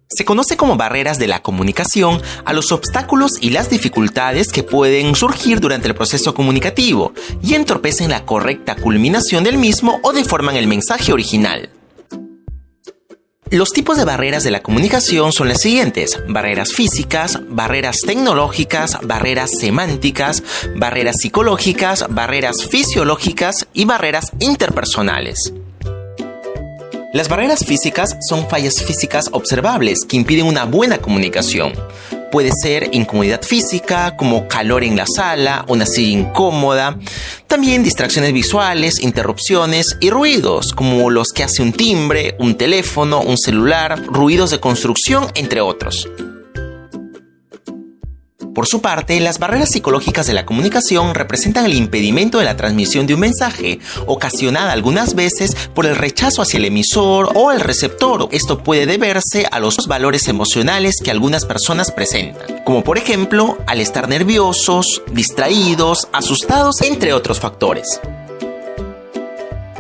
Se 0.10 0.24
conoce 0.24 0.56
como 0.56 0.78
barreras 0.78 1.20
de 1.20 1.28
la 1.28 1.42
comunicación 1.42 2.22
a 2.46 2.54
los 2.54 2.72
obstáculos 2.72 3.34
y 3.42 3.50
las 3.50 3.70
dificultades 3.70 4.52
que 4.52 4.64
pueden 4.64 5.16
surgir 5.16 5.60
durante 5.60 5.90
el 5.90 5.96
proceso 5.96 6.34
comunicativo 6.34 7.14
y 7.42 7.56
entorpecen 7.56 8.10
la 8.10 8.24
correcta 8.24 8.76
culminación 8.76 9.44
del 9.44 9.58
mismo 9.58 10.00
o 10.04 10.14
deforman 10.14 10.56
el 10.56 10.68
mensaje 10.68 11.12
original. 11.12 11.70
Los 13.50 13.72
tipos 13.72 13.98
de 13.98 14.04
barreras 14.04 14.44
de 14.44 14.52
la 14.52 14.62
comunicación 14.62 15.32
son 15.32 15.48
las 15.48 15.62
siguientes, 15.62 16.20
barreras 16.28 16.74
físicas, 16.74 17.40
barreras 17.48 18.00
tecnológicas, 18.06 18.98
barreras 19.04 19.52
semánticas, 19.58 20.44
barreras 20.76 21.18
psicológicas, 21.22 22.06
barreras 22.10 22.66
fisiológicas 22.66 23.68
y 23.74 23.86
barreras 23.86 24.32
interpersonales. 24.40 25.54
Las 27.18 27.30
barreras 27.30 27.66
físicas 27.66 28.16
son 28.30 28.48
fallas 28.48 28.76
físicas 28.76 29.30
observables 29.32 30.06
que 30.08 30.18
impiden 30.18 30.46
una 30.46 30.66
buena 30.66 31.00
comunicación. 31.00 31.74
Puede 32.32 32.52
ser 32.52 32.90
incomodidad 32.92 33.42
física, 33.42 34.16
como 34.16 34.48
calor 34.48 34.84
en 34.84 34.96
la 34.96 35.08
sala, 35.08 35.66
una 35.68 35.88
silla 35.88 36.20
incómoda. 36.20 37.00
También 37.48 37.82
distracciones 37.82 38.34
visuales, 38.34 39.00
interrupciones 39.02 39.98
y 40.00 40.12
ruidos, 40.12 40.74
como 40.74 41.10
los 41.10 41.30
que 41.30 41.44
hace 41.44 41.64
un 41.64 41.74
timbre, 41.74 42.36
un 42.38 42.54
teléfono, 42.54 43.22
un 43.22 43.40
celular, 43.40 44.00
ruidos 44.06 44.52
de 44.52 44.60
construcción, 44.60 45.26
entre 45.34 45.60
otros. 45.60 46.08
Por 48.58 48.66
su 48.66 48.82
parte, 48.82 49.20
las 49.20 49.38
barreras 49.38 49.70
psicológicas 49.70 50.26
de 50.26 50.34
la 50.34 50.44
comunicación 50.44 51.14
representan 51.14 51.66
el 51.66 51.76
impedimento 51.76 52.40
de 52.40 52.46
la 52.46 52.58
transmisión 52.58 53.06
de 53.06 53.14
un 53.14 53.20
mensaje, 53.20 53.80
ocasionada 54.08 54.72
algunas 54.72 55.14
veces 55.14 55.56
por 55.76 55.86
el 55.86 55.96
rechazo 55.96 56.42
hacia 56.42 56.58
el 56.58 56.66
emisor 56.66 57.34
o 57.36 57.52
el 57.52 57.60
receptor. 57.60 58.28
Esto 58.32 58.64
puede 58.64 58.88
deberse 58.88 59.46
a 59.52 59.60
los 59.60 59.86
valores 59.86 60.28
emocionales 60.28 60.96
que 61.04 61.12
algunas 61.12 61.46
personas 61.46 61.92
presentan, 61.92 62.64
como 62.66 62.84
por 62.84 62.98
ejemplo 62.98 63.60
al 63.68 63.80
estar 63.80 64.10
nerviosos, 64.10 65.04
distraídos, 65.12 66.08
asustados, 66.12 66.82
entre 66.82 67.14
otros 67.14 67.40
factores. 67.40 68.02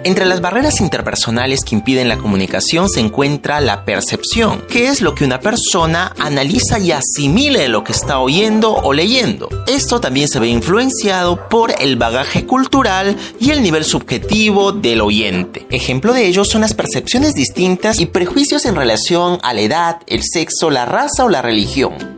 Entre 0.03 0.25
las 0.25 0.41
barreras 0.41 0.79
interpersonales 0.79 1.63
que 1.63 1.75
impiden 1.75 2.07
la 2.07 2.17
comunicación 2.17 2.89
se 2.89 2.99
encuentra 2.99 3.59
la 3.59 3.83
percepción, 3.83 4.61
que 4.69 4.87
es 4.87 5.01
lo 5.01 5.15
que 5.15 5.25
una 5.25 5.39
persona 5.39 6.13
analiza 6.19 6.79
y 6.79 6.91
asimile 6.91 7.61
de 7.61 7.67
lo 7.67 7.83
que 7.83 7.91
está 7.91 8.19
oyendo 8.19 8.73
o 8.73 8.93
leyendo. 8.93 9.49
Esto 9.67 9.99
también 9.99 10.27
se 10.27 10.39
ve 10.39 10.47
influenciado 10.47 11.47
por 11.49 11.73
el 11.81 11.95
bagaje 11.95 12.45
cultural 12.45 13.17
y 13.39 13.51
el 13.51 13.61
nivel 13.61 13.83
subjetivo 13.85 14.71
del 14.71 15.01
oyente. 15.01 15.65
Ejemplo 15.69 16.13
de 16.13 16.27
ello 16.27 16.45
son 16.45 16.61
las 16.61 16.73
percepciones 16.73 17.33
distintas 17.33 17.99
y 17.99 18.05
prejuicios 18.05 18.65
en 18.65 18.75
relación 18.75 19.39
a 19.41 19.53
la 19.53 19.61
edad, 19.61 19.97
el 20.07 20.23
sexo, 20.23 20.69
la 20.69 20.85
raza 20.85 21.25
o 21.25 21.29
la 21.29 21.41
religión. 21.41 22.16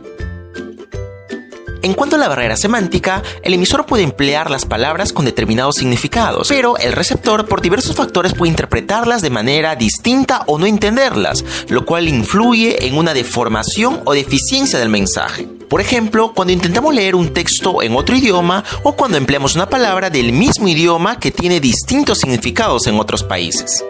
En 1.82 1.94
cuanto 1.94 2.16
a 2.16 2.18
la 2.18 2.28
barrera 2.28 2.58
semántica, 2.58 3.22
el 3.42 3.54
emisor 3.54 3.86
puede 3.86 4.02
emplear 4.02 4.50
las 4.50 4.66
palabras 4.66 5.14
con 5.14 5.24
determinados 5.24 5.76
significados, 5.76 6.48
pero 6.48 6.76
el 6.76 6.92
receptor 6.92 7.48
por 7.48 7.62
diversos 7.62 7.96
factores 7.96 8.34
puede 8.34 8.50
interpretarlas 8.50 9.22
de 9.22 9.30
manera 9.30 9.76
distinta 9.76 10.44
o 10.46 10.58
no 10.58 10.66
entenderlas, 10.66 11.42
lo 11.68 11.86
cual 11.86 12.06
influye 12.06 12.86
en 12.86 12.98
una 12.98 13.14
deformación 13.14 14.02
o 14.04 14.12
deficiencia 14.12 14.78
del 14.78 14.90
mensaje. 14.90 15.48
Por 15.70 15.80
ejemplo, 15.80 16.32
cuando 16.34 16.52
intentamos 16.52 16.94
leer 16.94 17.14
un 17.14 17.32
texto 17.32 17.80
en 17.80 17.94
otro 17.94 18.14
idioma 18.14 18.62
o 18.82 18.94
cuando 18.94 19.16
empleamos 19.16 19.54
una 19.54 19.70
palabra 19.70 20.10
del 20.10 20.32
mismo 20.32 20.68
idioma 20.68 21.18
que 21.18 21.30
tiene 21.30 21.60
distintos 21.60 22.18
significados 22.18 22.88
en 22.88 23.00
otros 23.00 23.22
países. 23.22 23.82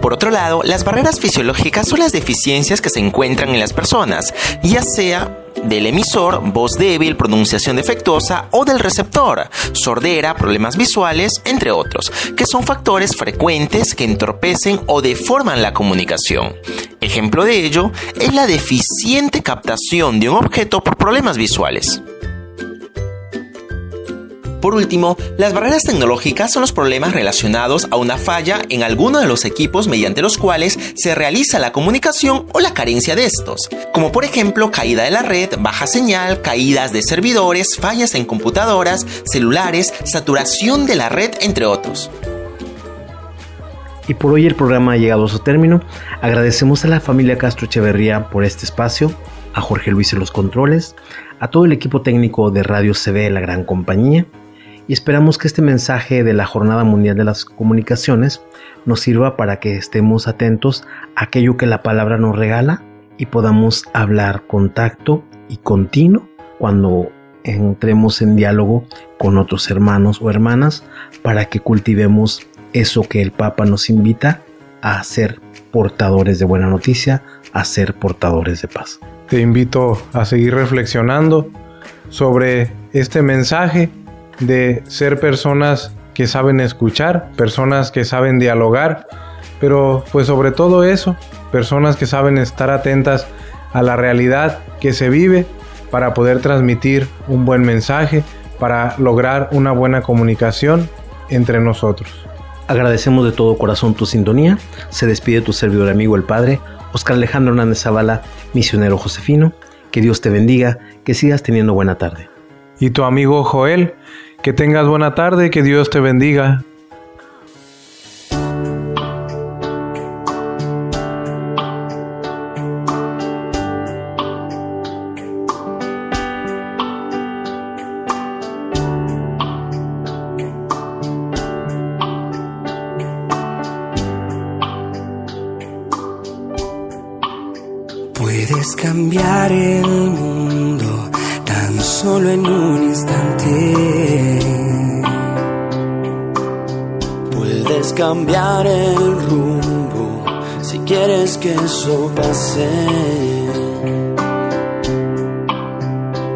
Por 0.00 0.12
otro 0.12 0.30
lado, 0.30 0.62
las 0.64 0.82
barreras 0.82 1.20
fisiológicas 1.20 1.86
son 1.86 2.00
las 2.00 2.10
deficiencias 2.10 2.80
que 2.80 2.90
se 2.90 2.98
encuentran 2.98 3.50
en 3.50 3.60
las 3.60 3.72
personas, 3.72 4.34
ya 4.64 4.82
sea 4.82 5.41
del 5.64 5.86
emisor, 5.86 6.40
voz 6.52 6.72
débil, 6.72 7.16
pronunciación 7.16 7.76
defectuosa 7.76 8.48
o 8.50 8.64
del 8.64 8.78
receptor, 8.78 9.48
sordera, 9.72 10.36
problemas 10.36 10.76
visuales, 10.76 11.32
entre 11.44 11.70
otros, 11.70 12.12
que 12.36 12.46
son 12.46 12.64
factores 12.64 13.16
frecuentes 13.16 13.94
que 13.94 14.04
entorpecen 14.04 14.80
o 14.86 15.02
deforman 15.02 15.62
la 15.62 15.72
comunicación. 15.72 16.54
Ejemplo 17.00 17.44
de 17.44 17.64
ello 17.64 17.90
es 18.20 18.32
la 18.34 18.46
deficiente 18.46 19.42
captación 19.42 20.20
de 20.20 20.28
un 20.28 20.36
objeto 20.36 20.82
por 20.82 20.96
problemas 20.96 21.36
visuales. 21.36 22.02
Por 24.62 24.76
último, 24.76 25.16
las 25.38 25.52
barreras 25.52 25.82
tecnológicas 25.82 26.52
son 26.52 26.60
los 26.60 26.70
problemas 26.70 27.14
relacionados 27.14 27.88
a 27.90 27.96
una 27.96 28.16
falla 28.16 28.60
en 28.68 28.84
alguno 28.84 29.18
de 29.18 29.26
los 29.26 29.44
equipos 29.44 29.88
mediante 29.88 30.22
los 30.22 30.38
cuales 30.38 30.78
se 30.94 31.16
realiza 31.16 31.58
la 31.58 31.72
comunicación 31.72 32.46
o 32.52 32.60
la 32.60 32.72
carencia 32.72 33.16
de 33.16 33.24
estos, 33.24 33.68
como 33.92 34.12
por 34.12 34.24
ejemplo 34.24 34.70
caída 34.70 35.02
de 35.02 35.10
la 35.10 35.22
red, 35.22 35.50
baja 35.58 35.88
señal, 35.88 36.42
caídas 36.42 36.92
de 36.92 37.02
servidores, 37.02 37.76
fallas 37.76 38.14
en 38.14 38.24
computadoras, 38.24 39.04
celulares, 39.24 39.92
saturación 40.04 40.86
de 40.86 40.94
la 40.94 41.08
red, 41.08 41.32
entre 41.40 41.66
otros. 41.66 42.08
Y 44.06 44.14
por 44.14 44.32
hoy 44.32 44.46
el 44.46 44.54
programa 44.54 44.92
ha 44.92 44.96
llegado 44.96 45.24
a 45.24 45.28
su 45.28 45.40
término. 45.40 45.80
Agradecemos 46.20 46.84
a 46.84 46.88
la 46.88 47.00
familia 47.00 47.36
Castro 47.36 47.66
Echeverría 47.66 48.30
por 48.30 48.44
este 48.44 48.64
espacio, 48.64 49.12
a 49.54 49.60
Jorge 49.60 49.90
Luis 49.90 50.12
en 50.12 50.20
los 50.20 50.30
controles, 50.30 50.94
a 51.40 51.48
todo 51.48 51.64
el 51.64 51.72
equipo 51.72 52.02
técnico 52.02 52.52
de 52.52 52.62
Radio 52.62 52.92
CB 52.94 53.28
La 53.32 53.40
Gran 53.40 53.64
Compañía 53.64 54.24
y 54.88 54.92
esperamos 54.92 55.38
que 55.38 55.48
este 55.48 55.62
mensaje 55.62 56.24
de 56.24 56.32
la 56.32 56.46
Jornada 56.46 56.84
Mundial 56.84 57.16
de 57.16 57.24
las 57.24 57.44
Comunicaciones 57.44 58.42
nos 58.84 59.00
sirva 59.00 59.36
para 59.36 59.60
que 59.60 59.76
estemos 59.76 60.28
atentos 60.28 60.84
a 61.14 61.24
aquello 61.24 61.56
que 61.56 61.66
la 61.66 61.82
palabra 61.82 62.18
nos 62.18 62.36
regala 62.36 62.82
y 63.16 63.26
podamos 63.26 63.84
hablar 63.92 64.42
contacto 64.46 65.22
y 65.48 65.58
continuo 65.58 66.28
cuando 66.58 67.10
entremos 67.44 68.22
en 68.22 68.36
diálogo 68.36 68.84
con 69.18 69.38
otros 69.38 69.70
hermanos 69.70 70.20
o 70.20 70.30
hermanas 70.30 70.84
para 71.22 71.46
que 71.46 71.60
cultivemos 71.60 72.46
eso 72.72 73.02
que 73.02 73.22
el 73.22 73.32
Papa 73.32 73.64
nos 73.64 73.90
invita 73.90 74.42
a 74.80 75.02
ser 75.04 75.40
portadores 75.70 76.38
de 76.38 76.44
buena 76.44 76.66
noticia, 76.66 77.22
a 77.52 77.64
ser 77.64 77.94
portadores 77.94 78.62
de 78.62 78.68
paz. 78.68 78.98
Te 79.28 79.40
invito 79.40 80.00
a 80.12 80.24
seguir 80.24 80.54
reflexionando 80.54 81.48
sobre 82.08 82.70
este 82.92 83.22
mensaje 83.22 83.88
de 84.40 84.82
ser 84.86 85.20
personas 85.20 85.92
que 86.14 86.26
saben 86.26 86.60
escuchar, 86.60 87.30
personas 87.36 87.90
que 87.90 88.04
saben 88.04 88.38
dialogar, 88.38 89.06
pero 89.60 90.04
pues 90.12 90.26
sobre 90.26 90.52
todo 90.52 90.84
eso, 90.84 91.16
personas 91.50 91.96
que 91.96 92.06
saben 92.06 92.38
estar 92.38 92.70
atentas 92.70 93.26
a 93.72 93.82
la 93.82 93.96
realidad 93.96 94.58
que 94.80 94.92
se 94.92 95.08
vive 95.08 95.46
para 95.90 96.14
poder 96.14 96.40
transmitir 96.40 97.06
un 97.28 97.44
buen 97.44 97.62
mensaje, 97.62 98.24
para 98.58 98.94
lograr 98.98 99.48
una 99.52 99.72
buena 99.72 100.02
comunicación 100.02 100.88
entre 101.28 101.60
nosotros. 101.60 102.10
Agradecemos 102.68 103.24
de 103.24 103.32
todo 103.32 103.58
corazón 103.58 103.94
tu 103.94 104.06
sintonía. 104.06 104.58
Se 104.90 105.06
despide 105.06 105.40
tu 105.40 105.52
servidor 105.52 105.90
amigo 105.90 106.16
el 106.16 106.24
Padre, 106.24 106.60
Oscar 106.92 107.16
Alejandro 107.16 107.52
Hernández 107.52 107.82
Zavala, 107.82 108.22
misionero 108.54 108.98
Josefino. 108.98 109.52
Que 109.90 110.00
Dios 110.00 110.22
te 110.22 110.30
bendiga, 110.30 110.78
que 111.04 111.12
sigas 111.12 111.42
teniendo 111.42 111.74
buena 111.74 111.98
tarde. 111.98 112.31
Y 112.82 112.90
tu 112.90 113.04
amigo 113.04 113.44
Joel, 113.44 113.94
que 114.42 114.52
tengas 114.52 114.88
buena 114.88 115.14
tarde, 115.14 115.50
que 115.50 115.62
Dios 115.62 115.88
te 115.88 116.00
bendiga. 116.00 116.64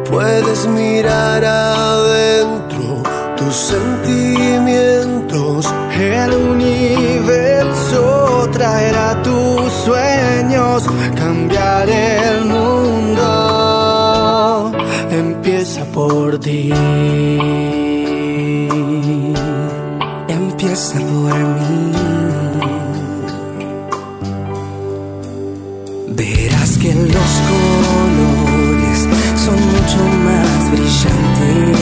Puedes 0.09 0.65
mirar 0.67 1.45
adentro 1.45 3.03
tus 3.37 3.55
sentimientos. 3.55 5.71
El 5.95 6.33
universo 6.33 8.49
traerá 8.51 9.21
tus 9.21 9.71
sueños, 9.85 10.89
cambiar 11.15 11.87
el 11.87 12.45
mundo. 12.45 13.21
Empieza 15.11 15.85
por 15.85 16.39
ti. 16.39 16.73
Empieza 20.27 20.99
por 20.99 21.37
mí. 21.37 22.26
Más 30.67 30.71
brillantes. 30.71 31.79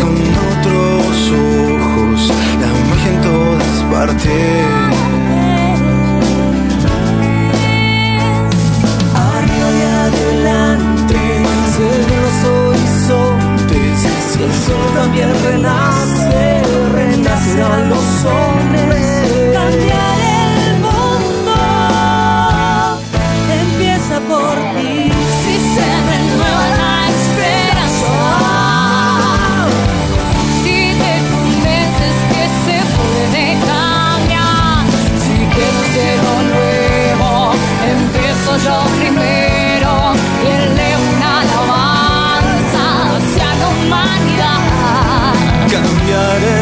Con 0.00 0.14
otros 0.50 1.14
ojos 1.30 2.20
la 2.60 2.70
magia 2.88 3.10
en 3.12 3.18
todas 3.20 3.76
partes. 3.90 4.54
Arriba 9.14 9.68
y 9.70 9.82
adelante 10.06 11.20
se 11.72 11.84
ven 12.08 12.20
los 12.22 12.38
horizontes. 12.48 13.94
Si 14.32 14.38
el 14.42 14.52
sol 14.52 14.88
también 14.94 15.30
renace, 15.44 16.62
renacerán 16.94 17.88
los 17.88 18.24
hombres. 18.24 18.71
Cambiar 45.82 46.44
el 46.44 46.61